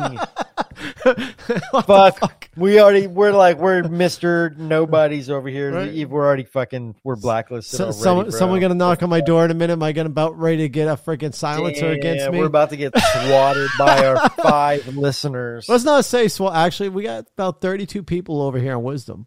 [1.04, 2.50] The Fuck.
[2.56, 5.72] We already we're like we're Mister Nobody's over here.
[5.72, 6.08] Right.
[6.08, 7.76] We're already fucking we're blacklisted.
[7.76, 9.74] So, already, someone, someone gonna knock on my door in a minute.
[9.74, 12.38] Am I gonna about ready to get a freaking silencer against me?
[12.38, 15.68] We're about to get swatted by our five listeners.
[15.68, 16.54] Let's not say swat.
[16.54, 19.26] Actually, we got about thirty-two people over here on Wisdom.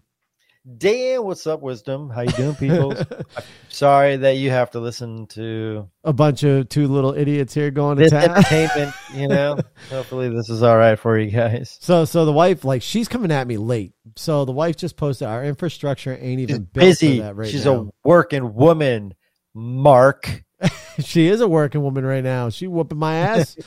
[0.77, 2.09] Dan, what's up, Wisdom?
[2.09, 2.93] How you doing, people?
[3.69, 7.97] Sorry that you have to listen to A bunch of two little idiots here going
[7.97, 8.23] to town.
[8.31, 8.93] entertainment.
[9.13, 11.77] You know, hopefully this is all right for you guys.
[11.79, 13.93] So, so the wife, like, she's coming at me late.
[14.17, 17.17] So the wife just posted, "Our infrastructure ain't even built busy.
[17.17, 19.13] for that right She's now." a working woman.
[19.53, 20.43] Mark.
[20.99, 22.49] she is a working woman right now.
[22.49, 23.57] She whooping my ass.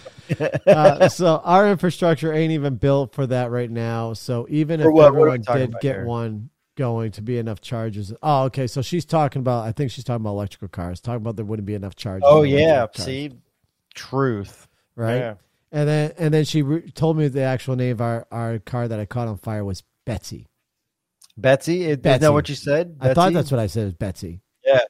[0.66, 4.12] uh, so our infrastructure ain't even built for that right now.
[4.12, 5.12] So even if For what?
[5.14, 6.04] What everyone talking did get here?
[6.04, 8.12] one going to be enough charges.
[8.22, 8.66] Oh, okay.
[8.66, 9.66] So she's talking about.
[9.66, 11.00] I think she's talking about electrical cars.
[11.00, 12.24] Talking about there wouldn't be enough charges.
[12.26, 12.86] Oh yeah.
[12.86, 13.32] cars, See,
[13.94, 14.68] truth.
[14.96, 15.16] right.
[15.16, 15.34] Yeah.
[15.70, 18.88] And then and then she re- told me the actual name of our our car
[18.88, 20.48] that I caught on fire was Betsy.
[21.36, 22.18] Betsy, is Betsy.
[22.20, 22.96] that what you said?
[23.00, 23.86] I thought that's what I said.
[23.86, 24.80] Is Betsy Yeah.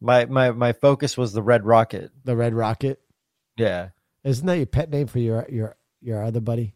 [0.00, 2.10] my my my focus was the red rocket.
[2.24, 3.00] the Red Rocket?
[3.56, 3.88] Yeah.
[4.22, 6.74] Isn't that your pet name for your your your other buddy?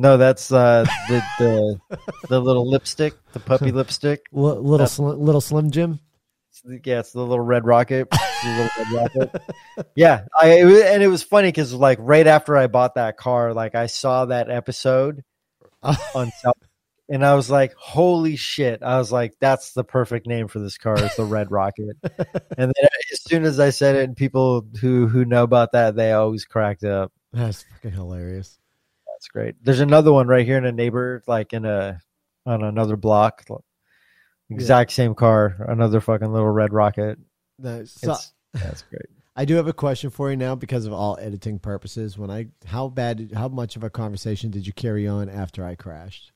[0.00, 1.98] No, that's uh the the
[2.30, 4.22] the little lipstick, the puppy lipstick.
[4.34, 6.00] L- little little Slim Jim.
[6.64, 8.08] Yeah, it's the little red rocket.
[8.42, 9.42] Little red rocket.
[9.94, 13.18] Yeah, I it was, and it was funny because like right after I bought that
[13.18, 15.22] car, like I saw that episode
[15.82, 16.56] on South,
[17.10, 20.78] and I was like, "Holy shit!" I was like, "That's the perfect name for this
[20.78, 20.96] car.
[20.96, 25.08] It's the Red Rocket." and then as soon as I said it, and people who
[25.08, 27.12] who know about that, they always cracked up.
[27.34, 28.58] That's fucking hilarious.
[29.20, 29.54] That's great.
[29.62, 32.00] There's another one right here in a neighbor, like in a
[32.46, 33.44] on another block.
[34.48, 37.18] Exact same car, another fucking little red rocket.
[37.58, 37.92] Nice.
[37.92, 38.16] So
[38.54, 39.02] that's great.
[39.36, 42.16] I do have a question for you now because of all editing purposes.
[42.16, 45.74] When I how bad how much of a conversation did you carry on after I
[45.74, 46.32] crashed?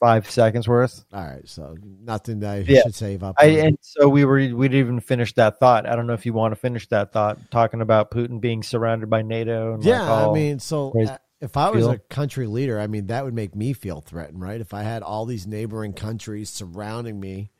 [0.00, 1.04] Five seconds worth.
[1.12, 2.84] All right, so nothing that I Yeah.
[2.84, 3.36] should save up.
[3.38, 5.86] I and so we were we didn't even finish that thought.
[5.86, 9.10] I don't know if you want to finish that thought, talking about Putin being surrounded
[9.10, 9.74] by NATO.
[9.74, 11.90] And yeah, like I mean, so crazy uh, if I was feel.
[11.90, 14.60] a country leader, I mean, that would make me feel threatened, right?
[14.60, 17.50] If I had all these neighboring countries surrounding me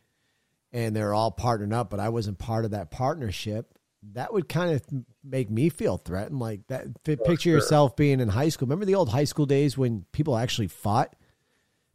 [0.72, 3.76] and they're all partnered up, but I wasn't part of that partnership,
[4.12, 4.83] that would kind of
[5.24, 6.39] make me feel threatened.
[6.39, 7.55] Like that, fi- oh, picture sure.
[7.55, 8.66] yourself being in high school.
[8.66, 11.16] Remember the old high school days when people actually fought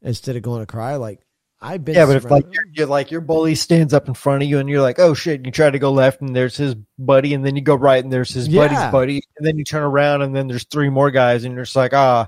[0.02, 0.98] instead of going to cry?
[0.98, 1.22] Like
[1.60, 4.43] I've been, yeah, but if like you're, you're like your bully stands up in front
[4.43, 6.76] of you and you're like, oh shit, you try to go left and there's his
[6.99, 8.68] buddy, and then you go right and there's his Yeah.
[8.68, 11.64] buddy's buddy, and then you turn around and then there's three more guys and you're
[11.64, 12.28] just like, ah,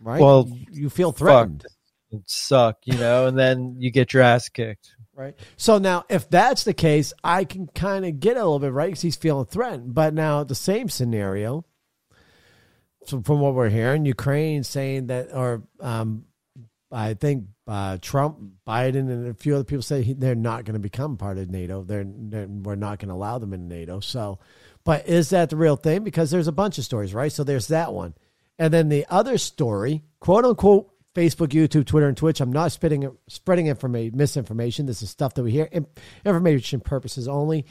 [0.00, 0.20] right?
[0.20, 1.66] well, you feel threatened.
[2.10, 4.94] it suck, you know, and then you get your ass kicked.
[5.14, 5.36] Right.
[5.56, 8.86] So now, if that's the case, I can kind of get a little bit right
[8.86, 9.92] because he's feeling threatened.
[9.92, 11.64] But now, the same scenario.
[13.04, 16.24] So from what we're hearing, Ukraine saying that, or um,
[16.92, 20.72] I think uh, Trump, Biden, and a few other people say he, they're not going
[20.72, 21.84] to become part of NATO.
[21.84, 24.00] They're, they're we're not going to allow them in NATO.
[24.00, 24.38] So,
[24.84, 26.02] but is that the real thing?
[26.02, 27.30] Because there's a bunch of stories, right?
[27.30, 28.14] So there's that one,
[28.58, 32.40] and then the other story, quote unquote, Facebook, YouTube, Twitter, and Twitch.
[32.40, 34.86] I'm not spreading spreading information, misinformation.
[34.86, 35.68] This is stuff that we hear,
[36.24, 37.66] information purposes only.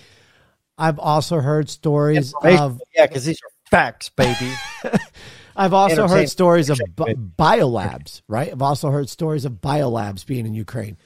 [0.77, 2.79] I've also heard stories of.
[2.95, 4.53] yeah, because these are facts, baby.
[5.58, 8.22] I've also heard stories of bi- biolabs.
[8.28, 8.51] Right.
[8.51, 10.97] I've also heard stories of biolabs being in Ukraine.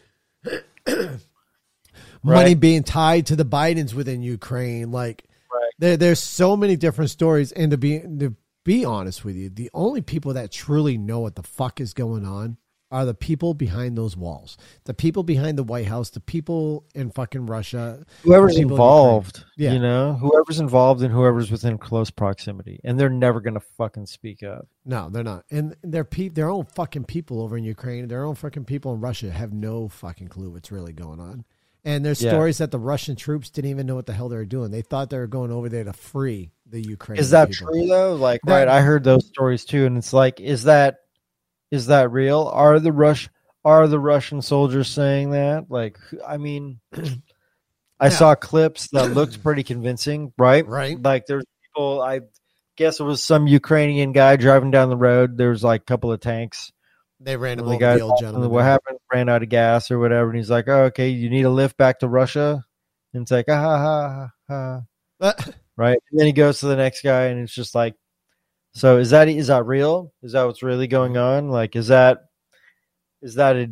[0.88, 1.20] Money
[2.24, 2.60] Right.
[2.60, 4.92] being tied to the Bidens within Ukraine.
[4.92, 5.72] Like Right.
[5.80, 7.52] there, there's so many different stories.
[7.52, 11.36] And to be to be honest with you, the only people that truly know what
[11.36, 12.58] the fuck is going on
[12.92, 17.10] are the people behind those walls, the people behind the White House, the people in
[17.10, 19.74] fucking Russia, whoever's people in involved, Yeah.
[19.74, 24.44] you know, whoever's involved and whoever's within close proximity, and they're never gonna fucking speak
[24.44, 24.68] up.
[24.86, 25.46] No, they're not.
[25.50, 29.00] And their pe- their own fucking people over in Ukraine, their own fucking people in
[29.02, 31.46] Russia have no fucking clue what's really going on.
[31.84, 32.32] And there's Yeah.
[32.32, 34.70] stories that the Russian troops didn't even know what the hell they were doing.
[34.70, 37.20] They thought they were going over there to free the Ukraine.
[37.20, 37.68] Is that people.
[37.74, 38.16] true though?
[38.16, 38.68] Like, That- right?
[38.68, 41.00] I heard those stories too, and it's like, is that
[41.72, 42.50] is that real?
[42.54, 43.30] Are the Rush
[43.64, 45.70] are the Russian soldiers saying that?
[45.70, 46.80] Like, I mean,
[48.00, 48.10] I Yeah.
[48.10, 50.66] saw clips that looked pretty convincing, right?
[50.68, 51.02] Right.
[51.02, 52.02] Like, there's people.
[52.02, 52.22] I
[52.76, 55.38] guess it was some Ukrainian guy driving down the road.
[55.38, 56.72] There's like a couple of tanks.
[57.20, 58.98] They ran him the guy the what happened?
[59.14, 61.78] Ran out of gas or whatever, and he's like, "Oh, okay, you need a lift
[61.78, 62.66] back to Russia."
[63.14, 64.82] And it's like, ah, ha, ha, ha,
[65.20, 65.36] ha
[65.78, 66.00] right?
[66.10, 67.94] And then he goes to the next guy, and it's just like,
[68.74, 70.14] so is that is that real?
[70.24, 71.50] Is that what's really going on?
[71.50, 72.26] Like, is that
[73.22, 73.70] is that a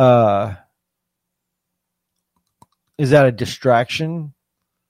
[0.00, 0.54] uh,
[2.98, 4.34] is that a distraction?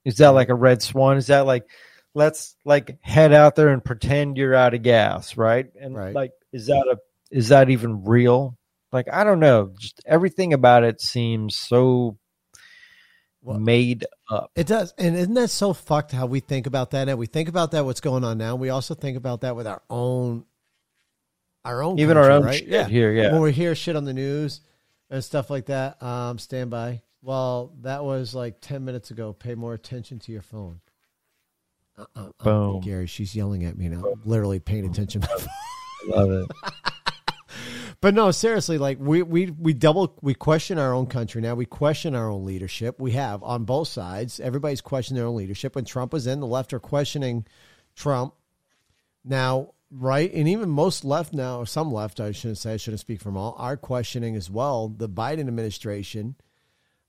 [0.05, 1.17] Is that like a red swan?
[1.17, 1.65] Is that like
[2.13, 5.67] let's like head out there and pretend you're out of gas, right?
[5.81, 6.13] And Right.
[6.15, 6.97] like is that a
[7.31, 8.55] is that even real?
[8.91, 9.73] Like I don't know.
[9.79, 12.18] Just everything about it seems so
[13.41, 14.51] Well- made up.
[14.55, 17.07] It does, and isn't that so fucked how we think about that?
[17.07, 18.55] And we think about that what's going on now.
[18.55, 20.45] We also think about that with our own,
[21.63, 22.59] our own, Even our own right?
[22.59, 23.31] shit here, yeah.
[23.31, 24.61] When we hear shit on the news
[25.09, 27.01] and stuff like that, um, stand by.
[27.21, 29.33] Well, that was like ten minutes ago.
[29.33, 30.79] Pay more attention to your phone.
[31.97, 32.81] Uh, uh, uh, Boom.
[32.81, 34.03] Gary, she's yelling at me now.
[34.05, 35.21] I'm literally paying attention.
[36.07, 36.51] Love it.
[38.01, 41.55] But no, seriously, like we we we double we question our own country now.
[41.55, 42.99] We question our own leadership.
[42.99, 44.39] We have on both sides.
[44.39, 45.75] Everybody's questioning their own leadership.
[45.75, 47.45] When Trump was in, the left are questioning
[47.95, 48.35] Trump.
[49.25, 53.01] Now, right, and even most left now, or some left, I shouldn't say, I shouldn't
[53.01, 56.35] speak from all, are questioning as well the Biden administration.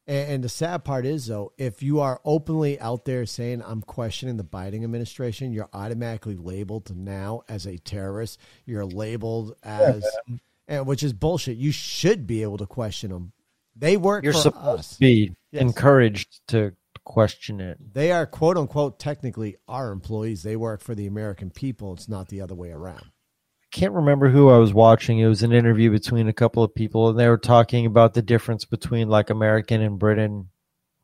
[0.06, 4.38] And, the sad part is, though, if you are openly out there saying I'm questioning
[4.38, 8.40] the Biden administration, you're automatically labeled now as a terrorist.
[8.64, 10.40] You're labeled as, and
[10.70, 11.56] which is bullshit.
[11.56, 13.32] You should be able to question them.
[13.76, 14.94] They work You're for supposed us.
[14.94, 15.62] to be Yes.
[15.62, 17.78] encouraged to question it.
[17.94, 20.42] They are quote unquote technically our employees.
[20.42, 21.92] They work for the American people.
[21.94, 23.02] It's not the other way around.
[23.02, 25.18] I can't remember who I was watching.
[25.18, 28.22] It was an interview between a couple of people, and they were talking about the
[28.22, 30.50] difference between like American and Britain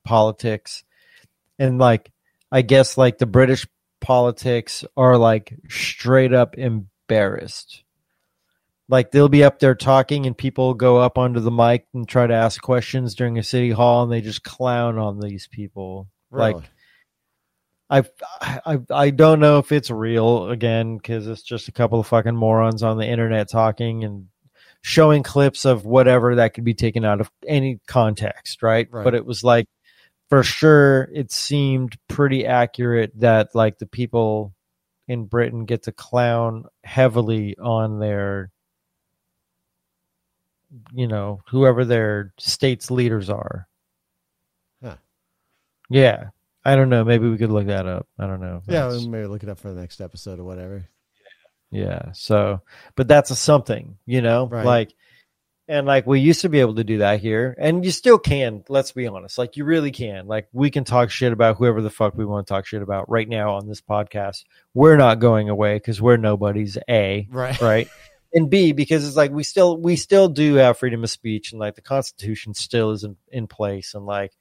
[0.04, 0.84] politics,
[1.58, 2.12] and like
[2.52, 3.66] I guess like the British
[4.00, 7.82] politics are like straight up embarrassed.
[8.88, 12.26] Like they'll be up there talking, and people go up onto the mic and try
[12.26, 16.08] to ask questions during a city hall, and they just clown on these people.
[16.30, 16.56] Like
[17.88, 18.04] I,
[18.40, 22.36] I I don't know if it's real again because it's just a couple of fucking
[22.36, 24.26] morons on the internet talking and
[24.82, 28.88] showing clips of whatever that could be taken out of any context, right?
[28.90, 29.04] Right.
[29.04, 29.66] But it was like
[30.28, 34.54] for sure it seemed pretty accurate that like the people
[35.08, 38.50] in Britain get to clown heavily on their
[40.92, 43.66] you know, whoever their state's leaders are.
[44.82, 44.96] Huh.
[45.90, 46.26] Yeah.
[46.64, 47.04] I don't know.
[47.04, 48.06] Maybe we could look that up.
[48.18, 48.62] I don't know.
[48.66, 50.88] yeah, That's- maybe look it up for the next episode or whatever.
[51.70, 52.12] yeah.
[52.12, 52.60] So,
[52.96, 54.64] but that's a something, you know, Right.
[54.64, 54.92] like,
[55.68, 58.62] and like we used to be able to do that here, and you still can.
[58.68, 60.28] Let's be honest, like you really can.
[60.28, 63.10] Like we can talk shit about whoever the fuck we want to talk shit about
[63.10, 64.44] right now on this podcast.
[64.74, 67.60] We're not going away because we're nobody's a Right.
[67.60, 67.88] right,
[68.32, 71.60] and b because it's like we still we still do have freedom of speech, and
[71.60, 74.32] like the Constitution still is in, in place, and like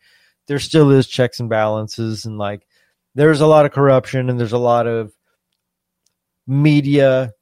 [0.48, 2.66] there still is checks and balances, and like
[3.16, 5.14] there's a lot of corruption, and there's a lot of
[6.48, 7.34] media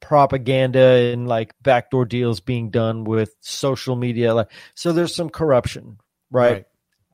[0.00, 5.98] propaganda and like backdoor deals being done with social media like so there's some corruption
[6.30, 6.64] right,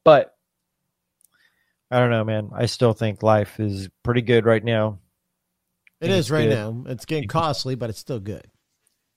[0.05, 0.35] but
[1.91, 2.51] i don't know man.
[2.55, 4.99] I still think life is pretty good right now
[6.03, 6.55] It is right good.
[6.55, 6.85] now.
[6.89, 8.47] It's getting costly, but it's still good.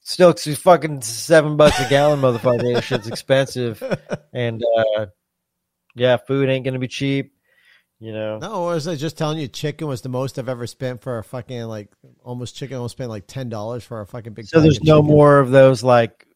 [0.02, 3.82] still it's fucking seven bucks a gallon motherfucker that shit's expensive
[4.34, 5.08] and uh
[5.96, 7.34] yeah food ain't gonna be cheap
[8.00, 10.68] you know No, I was I just telling you chicken was the most I've ever
[10.68, 11.90] spent for a fucking like
[12.24, 12.76] almost chicken.
[12.76, 14.46] I almost spent like ten dollars for a fucking big.
[14.46, 15.16] so there's no chicken.
[15.16, 16.28] more of those like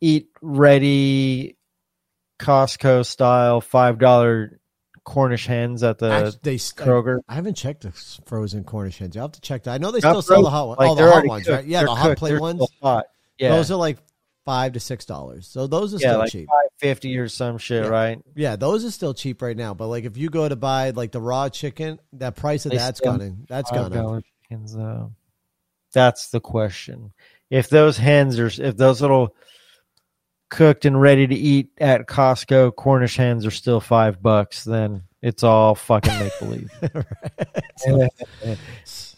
[0.00, 1.56] eat ready
[2.38, 4.60] costco style five dollar
[5.06, 7.92] cornish hens at the Actually, they kroger I haven't checked the
[8.26, 9.16] frozen Cornish hens.
[9.16, 9.70] I have to check that.
[9.74, 10.78] I know they Not still sell the hot ones.
[10.80, 11.56] like, oh, the hot ones, cooked.
[11.56, 11.64] right?
[11.64, 12.18] Yeah, They're the hot cooked.
[12.18, 12.66] plate They're ones.
[12.82, 13.06] hot.
[13.38, 13.98] Yeah, Those are like
[14.44, 15.46] five to six dollars.
[15.46, 16.48] So those are yeah, still like cheap.
[16.48, 17.88] five fifty or some shit, Yeah.
[17.90, 18.20] right?
[18.34, 19.74] Yeah, those are still cheap right now.
[19.74, 22.78] But like if you go to buy like the raw chicken, that price of They
[22.78, 23.46] that's gone in.
[23.48, 24.24] That's gone up.
[24.50, 25.12] chickens, though.
[25.92, 27.12] That's the question.
[27.48, 29.34] If those hens are, if those little
[30.48, 35.42] cooked and ready to eat at Costco Cornish hens are still five bucks, then it's
[35.42, 36.70] all fucking make believe.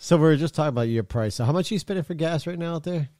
[0.08, 1.34] So we are just talking about your price.
[1.34, 3.10] So how much are you spending for gas right now out there?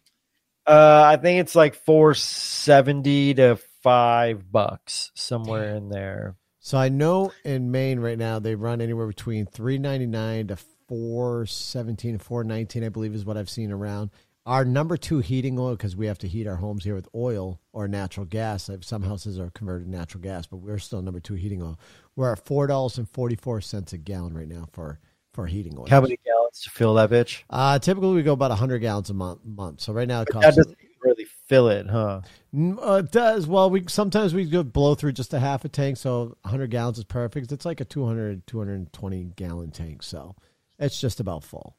[0.67, 6.37] Uh, I think it's like four seventy to five bucks somewhere in there.
[6.61, 10.57] So I know in Maine right now they run anywhere between three ninety nine to
[10.89, 14.09] four seventeen four nineteen, I believe is what I've seen around.
[14.49, 17.61] Our number two heating oil because we have to heat our homes here with oil
[17.75, 18.71] or natural gas.
[18.81, 21.79] Some houses are converted to natural gas, but we're still number two heating oil.
[22.17, 25.01] We're at four dollars and forty four cents a gallon right now for
[25.35, 25.87] for heating oil.
[25.91, 27.43] How many gallons to fill that bitch?
[27.51, 29.45] Uh, typically we go about hundred gallons a month.
[29.45, 29.83] Month.
[29.83, 30.57] So right now it costs.
[30.57, 32.23] doesn't really fill it, huh?
[32.55, 33.47] Uh, it does.
[33.47, 36.97] Well, we sometimes we go blow through just a half a tank, so 100 gallons
[36.97, 37.53] is perfect.
[37.53, 40.37] It's like a 200, 220 gallon tank, so
[40.79, 41.77] it's just about full.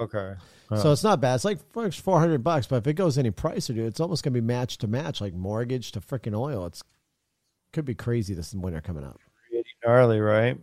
[0.00, 0.34] Okay.
[0.76, 1.36] So it's not bad.
[1.36, 4.40] It's like 400 bucks, but if it goes any pricer, dude, it's almost gonna be
[4.42, 6.66] match to match, like mortgage to freaking oil.
[6.66, 6.82] It's
[7.72, 9.18] could be crazy this winter coming up.
[9.48, 10.58] Pretty gnarly, right?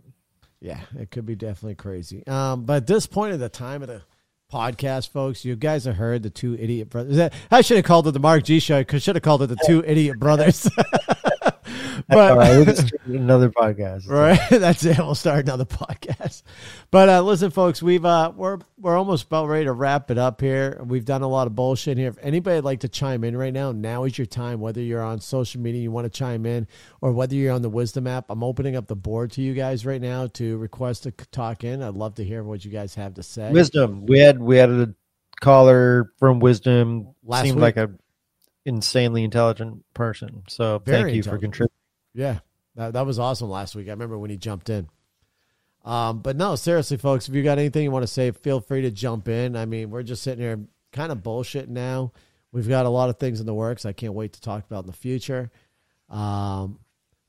[0.59, 2.25] Yeah, it could be definitely crazy.
[2.27, 4.01] Um, but at this point at the time of the
[4.51, 7.29] podcast, folks, you guys have heard the two idiot brothers.
[7.51, 8.77] I should have called it the Mark G show.
[8.87, 10.69] I should have called it the two idiot brothers.
[12.07, 12.65] but right,
[13.07, 14.07] we'll another podcast.
[14.09, 14.97] right, that's it.
[14.97, 16.43] We'll start another podcast.
[16.91, 20.41] But uh, listen, folks, we've uh, we're we're almost about ready to wrap it up
[20.41, 20.81] here.
[20.85, 22.09] We've done a lot of bullshit here.
[22.09, 24.59] If anybody'd like to chime in right now, now is your time.
[24.59, 26.67] Whether you're on social media, you want to chime in,
[27.01, 29.85] or whether you're on the Wisdom app, I'm opening up the board to you guys
[29.85, 31.81] right now to request to talk in.
[31.81, 33.51] I'd love to hear what you guys have to say.
[33.51, 34.05] Wisdom.
[34.05, 34.93] We had we had a
[35.41, 37.15] caller from Wisdom.
[37.23, 37.61] Last seemed week.
[37.61, 37.91] like a
[38.65, 40.43] insanely intelligent person.
[40.47, 41.77] So Very thank you for contributing.
[42.13, 42.39] Yeah,
[42.75, 43.87] that, that was awesome last week.
[43.87, 44.89] I remember when he jumped in.
[45.83, 48.81] Um, but no, seriously, folks, if you got anything you want to say, feel free
[48.81, 49.55] to jump in.
[49.55, 50.59] I mean, we're just sitting here
[50.91, 52.11] kind of bullshit now.
[52.51, 53.85] We've got a lot of things in the works.
[53.85, 55.51] I can't wait to talk about in the future.
[56.09, 56.79] Um,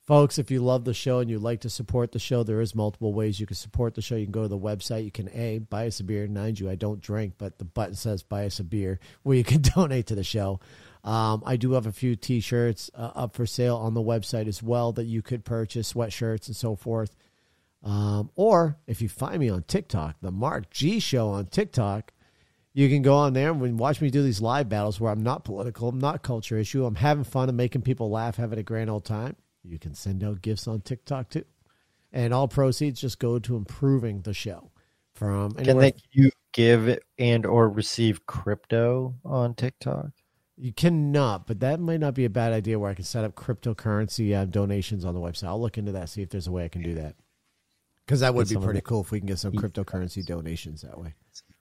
[0.06, 2.74] folks, if you love the show and you'd like to support the show, there is
[2.74, 4.14] multiple ways you can support the show.
[4.14, 5.04] You can go to the website.
[5.04, 6.26] You can a buy us a beer.
[6.28, 9.44] Mind you, I don't drink, but the button says buy us a beer, where you
[9.44, 10.60] can donate to the show.
[11.06, 14.60] Um, I do have a few T-shirts uh, up for sale on the website as
[14.60, 17.14] well that you could purchase, sweatshirts and so forth.
[17.84, 22.12] Um, or if you find me on TikTok, the Mark G Show on TikTok,
[22.72, 25.44] you can go on there and watch me do these live battles where I'm not
[25.44, 28.90] political, I'm not culture issue, I'm having fun and making people laugh, having a grand
[28.90, 29.36] old time.
[29.62, 31.44] You can send out gifts on TikTok too,
[32.12, 34.72] and all proceeds just go to improving the show.
[35.14, 40.10] From Can they you give and or receive crypto on TikTok?
[40.58, 43.34] You cannot, but that might not be a bad idea where I can set up
[43.34, 45.48] cryptocurrency uh, donations on the website.
[45.48, 47.14] I'll look into that, see if there's a way I can do that.
[48.06, 50.98] Because that would Get be pretty cool if we can get some cryptocurrency donations that
[50.98, 51.14] way.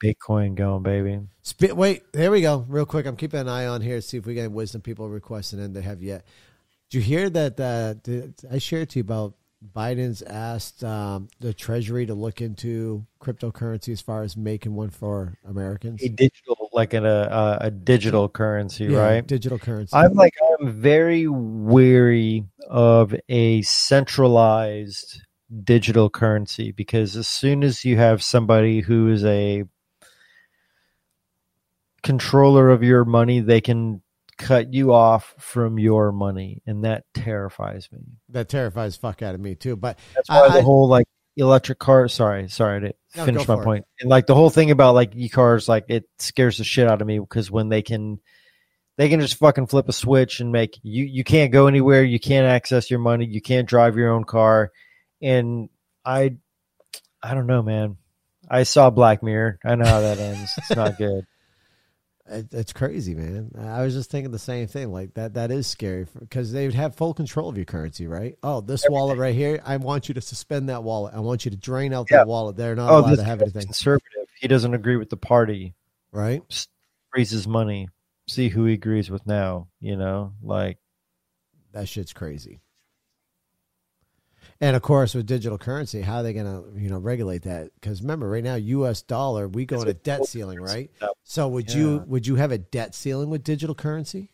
[0.03, 1.19] Bitcoin going, baby.
[1.41, 2.65] Spit, wait, there we go.
[2.69, 4.81] Real quick, I'm keeping an eye on here to see if we get any wisdom
[4.81, 6.25] people requesting, and they have yet.
[6.89, 7.59] Did you hear that?
[7.59, 9.33] Uh, did, I shared to you about
[9.73, 15.37] Biden's asked um, the Treasury to look into cryptocurrency as far as making one for
[15.47, 16.01] Americans.
[16.03, 19.25] A digital, like in a a, a digital currency, Yeah, right?
[19.25, 19.95] Digital currency.
[19.95, 25.21] I'm like I'm very weary of a centralized
[25.63, 29.63] digital currency because as soon as you have somebody who is a
[32.03, 34.01] controller of your money, they can
[34.37, 37.99] cut you off from your money, and that terrifies me.
[38.29, 39.75] that terrifies fuck out of me too.
[39.75, 41.07] But That's why I- the whole like
[41.37, 42.07] electric car.
[42.07, 43.65] Sorry, sorry to No, finish my for it.
[43.65, 43.85] point.
[43.99, 47.01] And like the whole thing about like e cars, like it scares the shit out
[47.01, 48.19] of me because when they can,
[48.97, 51.03] they can just fucking flip a switch and make you.
[51.05, 52.03] You can't go anywhere.
[52.03, 53.25] You can't access your money.
[53.25, 54.71] You can't drive your own car.
[55.21, 55.69] And
[56.05, 56.37] I,
[57.21, 57.97] I don't know, man.
[58.49, 59.59] I saw Black Mirror.
[59.65, 60.51] I know how that ends.
[60.57, 61.25] It's not good.
[62.31, 63.51] Uh, it, it's crazy, man.
[63.57, 64.91] I was just thinking the same thing.
[64.91, 68.37] Like that, that is scary because they would have full control of your currency, right?
[68.41, 71.13] Oh, this wallet right here, I want you to suspend that wallet.
[71.13, 72.17] I want you to drain out Yeah.
[72.17, 72.55] that wallet.
[72.57, 74.27] They're not Oh, allowed to have anything, conservative.
[74.39, 75.75] He doesn't agree with the party.
[76.11, 76.41] right?
[77.15, 77.89] Raises money.
[78.27, 79.67] See who he agrees with now.
[79.79, 80.77] You know, like
[81.73, 82.59] That shit's crazy.
[84.61, 87.71] And of course, with digital currency, how are they going to, you know, regulate that?
[87.75, 89.01] Because remember, right now, U.S.
[89.01, 90.89] dollar, we go It's in a a debt ceiling, right?
[91.23, 94.31] So would you would you have a debt ceiling with digital currency?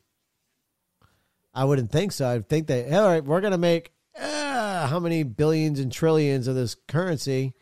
[1.54, 2.28] I wouldn't think so.
[2.30, 6.48] I'd think that all right, we're going to make uh, how many billions and trillions
[6.48, 7.54] of this currency,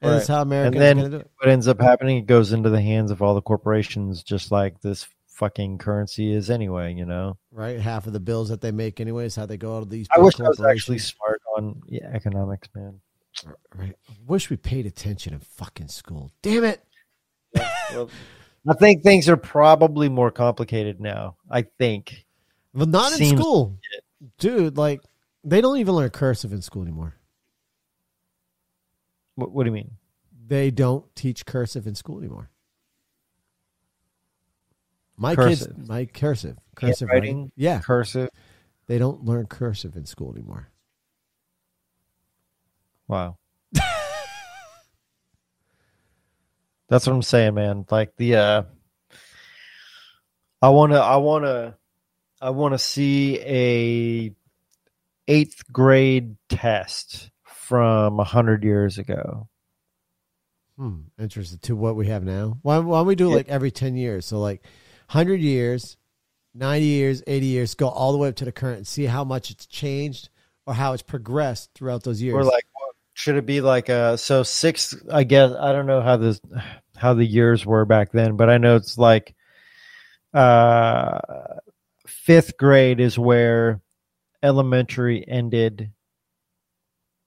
[0.00, 0.34] and that's Right.
[0.36, 1.30] how and then going do it.
[1.40, 4.80] what ends up happening it goes into the hands of all the corporations just like
[4.80, 9.00] this fucking currency is anyway you know Right, half of the bills that they make,
[9.00, 10.06] anyways, how they go out of these.
[10.14, 13.00] i wish i was actually smart on yeah, economics man
[13.72, 13.94] Right.
[14.26, 16.32] Wish we paid attention in fucking school.
[16.42, 16.82] Damn it.
[17.92, 18.10] well,
[18.68, 22.26] i think things are probably more complicated now i think
[22.74, 23.78] Well, not in school,
[24.38, 24.76] dude.
[24.76, 25.00] Like
[25.44, 27.14] they don't even learn cursive in school anymore.
[29.36, 29.92] what, what do you mean
[30.46, 32.50] They don't teach cursive in school anymore.
[35.16, 35.76] My Cursive.
[35.76, 37.24] kids, my cursive, cursive writing.
[37.36, 37.52] Handwriting?
[37.56, 38.28] Yeah, cursive
[38.86, 40.70] they don't learn cursive in school anymore.
[43.08, 43.36] Wow
[46.88, 48.62] that's what i'm saying man like the uh
[50.62, 51.74] i want to i want to
[52.40, 54.34] i want to see a
[55.26, 59.48] eighth grade test from a hundred years ago
[60.78, 61.00] Hmm.
[61.18, 61.58] interesting.
[61.62, 62.58] to what we have now.
[62.62, 63.34] Why, why don't we do Yeah.
[63.34, 64.24] like every ten years?
[64.26, 64.62] So like
[65.08, 65.96] hundred years,
[66.54, 69.24] ninety years, eighty years, go all the way up to the current and see how
[69.24, 70.28] much it's changed
[70.68, 72.36] or how it's progressed throughout those years.
[72.36, 72.64] Or like,
[73.18, 74.94] should it be like uh so six?
[75.10, 76.40] I guess I don't know how this
[76.96, 79.34] how the years were back then, but I know it's like
[80.32, 81.18] uh
[82.06, 83.80] fifth grade is where
[84.40, 85.90] elementary ended,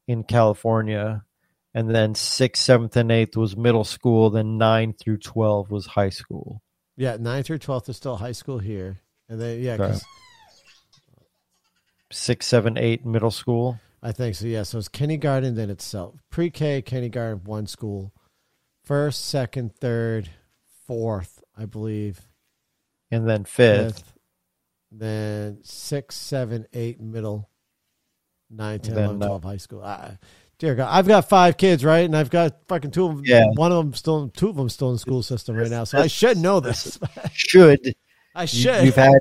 [0.07, 1.25] in California,
[1.73, 4.29] and then sixth, seventh, and eighth was middle school.
[4.29, 6.61] Then nine through twelve was high school.
[6.95, 9.97] Yeah, nine through twelfth is still high school here, and then yeah,
[12.13, 13.77] Six, seven, eight, middle school.
[14.03, 14.47] I think so.
[14.47, 18.13] Yeah, so it's kindergarten, then itself pre-K, kindergarten, one school,
[18.83, 20.29] first, second, third,
[20.87, 22.21] fourth, I believe,
[23.11, 23.95] and then fifth.
[23.97, 24.13] fifth,
[24.91, 27.49] then six, seven, eight, middle,
[28.49, 29.83] nine, 10, Then, 11, uh, 12, high school.
[29.83, 30.17] I,
[30.57, 32.05] dear God, I've got five kids, right?
[32.05, 33.25] And I've got fucking two of them.
[33.25, 33.45] Yeah.
[33.53, 35.83] One of them still, two of them still in the school system right now.
[35.83, 36.99] So I should know this.
[37.33, 37.95] Should
[38.35, 38.85] I you, should.
[38.85, 39.13] you've had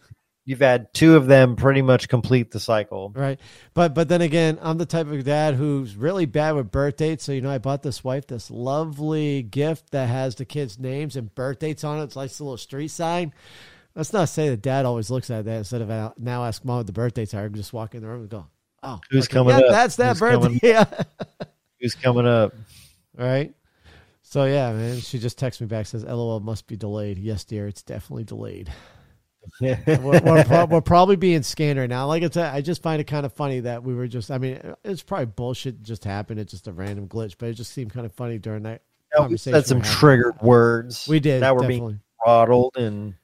[0.45, 3.13] you've had two of them pretty much complete the cycle.
[3.15, 3.39] Right.
[3.75, 7.25] But but then again, I'm the type of dad who's really bad with birth dates.
[7.25, 11.17] So you know, I bought this wife this lovely gift that has the kids' names
[11.17, 12.05] and birth dates on it.
[12.05, 13.33] It's like a little street sign.
[13.95, 16.79] Let's not say that dad always looks at that instead of uh, now ask mom
[16.79, 17.45] what the birth dates are.
[17.47, 18.47] and Just walk in the room and go,
[18.85, 19.71] oh, Who's okay, coming yeah, up?
[19.71, 20.43] That's that Who's birthday.
[20.43, 20.85] coming- Yeah.
[21.81, 22.55] Who's coming up?
[23.17, 23.53] right.
[24.23, 25.01] So yeah, man.
[25.01, 28.73] She just texts me back says, "LOL must be delayed." Yes, dear, it's definitely delayed.
[29.61, 32.07] we're, we're, we're probably being scanned right now.
[32.07, 34.31] Like I said, I just find it kind of funny that we were just.
[34.31, 35.83] I mean, it's probably bullshit.
[35.83, 36.41] Just happened.
[36.41, 38.83] It's just a random glitch, but it just seemed kind of funny during that
[39.15, 39.53] we conversation.
[39.55, 39.93] said some having.
[39.93, 41.07] triggered words.
[41.09, 43.15] We did Now we're definitely, being throttled, and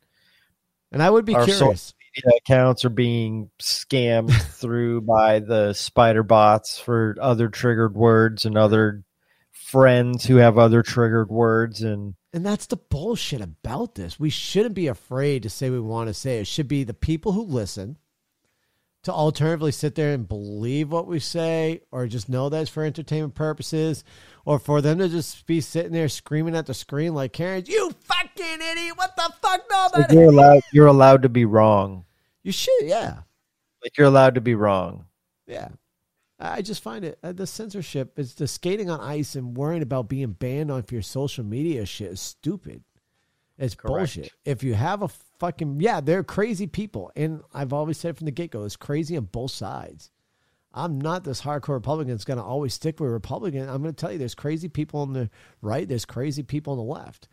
[0.93, 1.95] and I would be curious.
[2.17, 8.57] media accounts are being scammed through by the spider bots for other triggered words and
[8.57, 9.03] other
[9.53, 14.21] friends who have other triggered words and And that's the bullshit about this.
[14.21, 16.39] We shouldn't be afraid to say what we want to say.
[16.39, 17.97] It should be the people who listen
[19.05, 22.83] to alternatively sit there and believe what we say or just know that it's for
[22.83, 24.03] entertainment purposes
[24.45, 27.93] or for them to just be sitting there screaming at the screen like Karen, you
[28.01, 28.97] fucking idiot.
[28.97, 29.63] What the fuck?
[29.71, 32.05] No, like you're allowed you're allowed to be wrong.
[32.43, 33.19] You should, yeah.
[33.81, 35.07] Like you're allowed to be wrong.
[35.47, 35.69] Yeah.
[36.39, 40.09] I just find it uh, the censorship is the skating on ice and worrying about
[40.09, 42.83] being banned off your social media shit is stupid.
[43.59, 44.17] It's Correct.
[44.17, 44.33] bullshit.
[44.45, 45.09] If you have a
[45.39, 49.17] fucking yeah, they're crazy people, and I've always said from the get go, it's crazy
[49.17, 50.11] on both sides.
[50.75, 53.63] I'm not this hardcore Republican that's going to always stick with Republican.
[53.67, 55.31] I'm going to tell you, there's crazy people on the
[55.63, 57.29] right, there's crazy people on the left.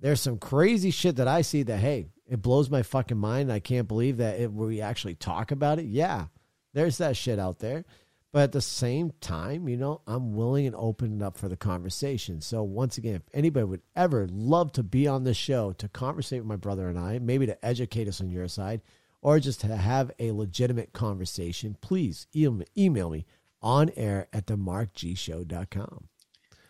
[0.00, 3.52] There's some crazy shit that I see that hey, it blows my fucking mind.
[3.52, 5.86] I can't believe that it, we actually talk about it.
[5.86, 6.26] Yeah,
[6.72, 7.84] there's that shit out there.
[8.32, 12.40] But at the same time, you know, I'm willing and open up for the conversation.
[12.40, 16.40] So once again, if anybody would ever love to be on this show to conversate
[16.40, 18.80] with my brother and I, maybe to educate us on your side,
[19.20, 23.26] or just to have a legitimate conversation, please email, email me
[23.60, 26.08] on air at themarkgshow.com.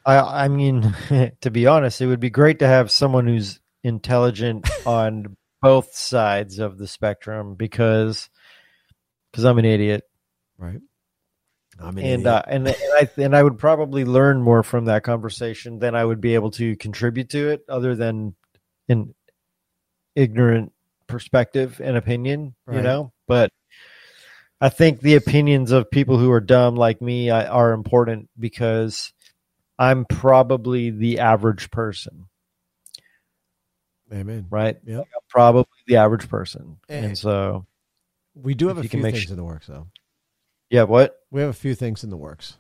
[0.04, 0.94] I I mean,
[1.40, 6.58] to be honest, it would be great to have someone who's intelligent on both sides
[6.58, 8.28] of the spectrum because
[9.30, 10.02] because I'm an idiot
[10.62, 10.80] Right.
[11.84, 15.78] An and uh, and and I and I would probably learn more from that conversation
[15.78, 18.34] than I would be able to contribute to it, other than
[18.88, 19.14] an
[20.14, 20.72] ignorant
[21.06, 23.12] perspective and opinion, you know.
[23.26, 23.50] But
[24.60, 29.12] I think the opinions of people who are dumb like me I- are important because
[29.78, 32.26] I'm probably the average person,
[34.12, 34.46] Amen.
[34.50, 34.76] right?
[34.84, 35.02] Yeah.
[35.28, 37.66] Probably the average person, And- and so
[38.34, 39.88] We do have a few things sh- in the works, though.
[40.72, 41.20] Yeah, what?
[41.30, 42.56] We have a few things in the works.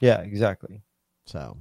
[0.00, 0.82] Yeah, exactly.
[1.26, 1.58] So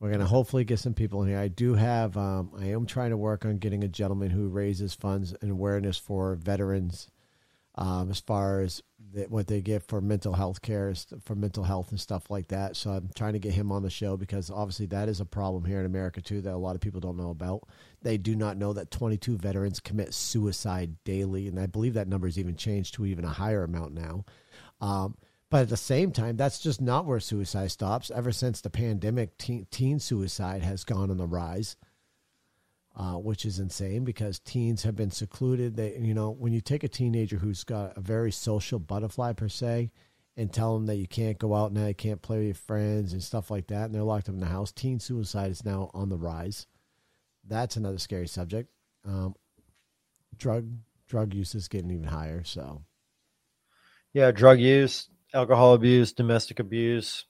[0.00, 1.38] we're gonna hopefully get some people in here.
[1.38, 2.16] I do have.
[2.16, 5.98] Um, I am trying to work on getting a gentleman who raises funds and awareness
[5.98, 7.10] for veterans,
[7.74, 8.82] um, as far as
[9.12, 12.74] the, what they get for mental health care, for mental health and stuff like that.
[12.74, 15.66] So I'm trying to get him on the show because obviously that is a problem
[15.66, 17.68] here in America too that a lot of people don't know about.
[18.00, 22.26] They do not know that 22 veterans commit suicide daily, and I believe that number
[22.26, 24.24] has even changed to even a higher amount now.
[24.80, 25.16] Um,
[25.50, 28.10] but at the same time, that's just not where suicide stops.
[28.10, 31.76] Ever since the pandemic, teen, teen suicide has gone on the rise,
[32.94, 35.76] uh, which is insane because teens have been secluded.
[35.76, 39.48] They, you know, when you take a teenager who's got a very social butterfly per
[39.48, 39.90] se,
[40.38, 43.12] and tell them that you can't go out now, you can't play with your friends
[43.12, 45.90] and stuff like that, and they're locked up in the house, teen suicide is now
[45.92, 46.68] on the rise.
[47.44, 48.70] That's another scary subject.
[49.04, 49.34] Um,
[50.36, 50.68] drug
[51.08, 52.44] drug use is getting even higher.
[52.44, 52.82] So
[54.18, 57.24] Yeah, drug use, alcohol abuse, domestic abuse,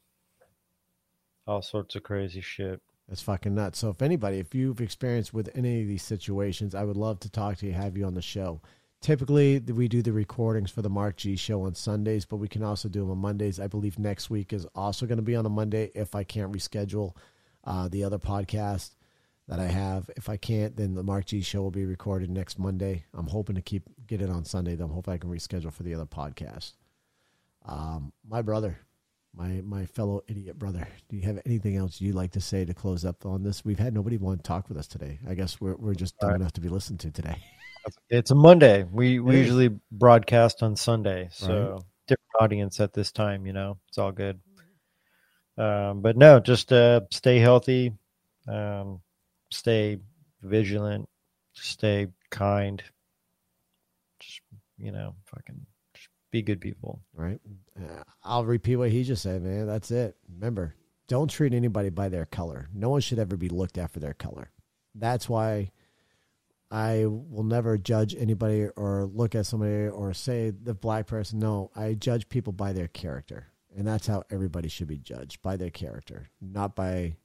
[1.46, 2.80] all sorts of crazy shit.
[3.06, 3.80] That's fucking nuts.
[3.80, 7.30] So if anybody, if you've experienced with any of these situations, I would love to
[7.30, 8.62] talk to you, have you on the show.
[9.02, 12.62] Typically, we do the recordings for the Mark G show on Sundays, but we can
[12.62, 13.60] also do them on Mondays.
[13.60, 16.50] I believe next week is also going to be on a Monday if I can't
[16.50, 17.12] reschedule
[17.64, 18.92] uh, the other podcast
[19.48, 20.10] that I have.
[20.16, 23.04] If I can't, then the Mark G show will be recorded next Monday.
[23.14, 24.74] I'm hoping to keep get it on Sunday.
[24.76, 26.74] Though I'm hoping I can reschedule for the other podcast.
[27.64, 28.78] Um, my brother,
[29.34, 30.86] my my fellow idiot brother.
[31.08, 33.64] Do you have anything else you'd like to say to close up on this?
[33.64, 35.18] We've had nobody want to talk with us today.
[35.28, 36.36] I guess we're we're just dumb Right.
[36.40, 37.36] enough to be listened to today.
[38.10, 38.82] It's a Monday.
[38.82, 43.46] We we usually broadcast on Sunday, so different audience at this time.
[43.46, 44.40] You know, it's all good.
[45.56, 47.92] Um, but no, just uh, stay healthy,
[48.46, 49.00] um,
[49.50, 49.98] stay
[50.42, 51.08] vigilant,
[51.52, 52.82] stay kind.
[54.20, 54.40] Just
[54.78, 55.66] you know, fucking
[56.30, 57.00] be good people.
[57.14, 57.40] right?
[57.78, 59.66] Uh, I'll repeat what he just said, man.
[59.66, 60.16] That's it.
[60.32, 60.74] Remember,
[61.08, 62.68] don't treat anybody by their color.
[62.74, 64.50] No one should ever be looked at for their color.
[64.94, 65.70] That's why
[66.70, 71.38] I will never judge anybody or look at somebody or say the black person.
[71.38, 73.46] No, I judge people by their character.
[73.76, 77.16] And that's how everybody should be judged by their character, not by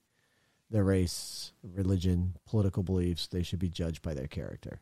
[0.73, 3.27] their race, religion, political beliefs.
[3.27, 4.81] They should be judged by their character.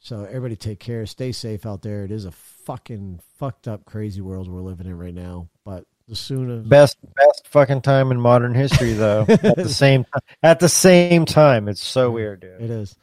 [0.00, 1.06] So everybody take care.
[1.06, 2.04] Stay safe out there.
[2.04, 5.48] It is a fucking fucked up, crazy world we're living in right now.
[5.64, 9.26] But the sooner Best best fucking time in modern history, though.
[9.28, 10.04] at the same
[10.42, 12.60] at the same time, it's so weird, dude.
[12.60, 12.96] it is.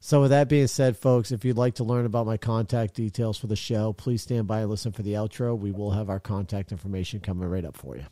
[0.00, 3.38] So with that being said, folks, if you'd like to learn about my contact details
[3.38, 5.58] for the show, please stand by and listen for the outro.
[5.58, 8.04] We will have our contact information coming right up for you.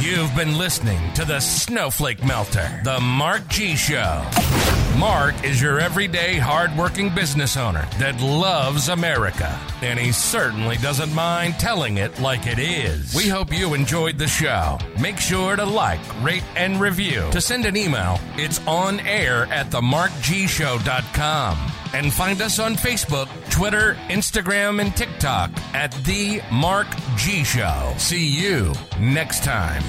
[0.00, 4.24] You've been listening to the Snowflake Melter, the Mark G Show.
[4.98, 11.54] Mark is your everyday hardworking business owner that loves America, and he certainly doesn't mind
[11.54, 13.14] telling it like it is.
[13.14, 14.78] We hope you enjoyed the show.
[15.00, 17.28] Make sure to like, rate, and review.
[17.30, 21.79] To send an email, it's on air at themarkgshow.com.
[21.92, 26.86] And find us on Facebook, Twitter, Instagram, and TikTok at The Mark
[27.16, 27.94] G Show.
[27.98, 29.82] See you next time.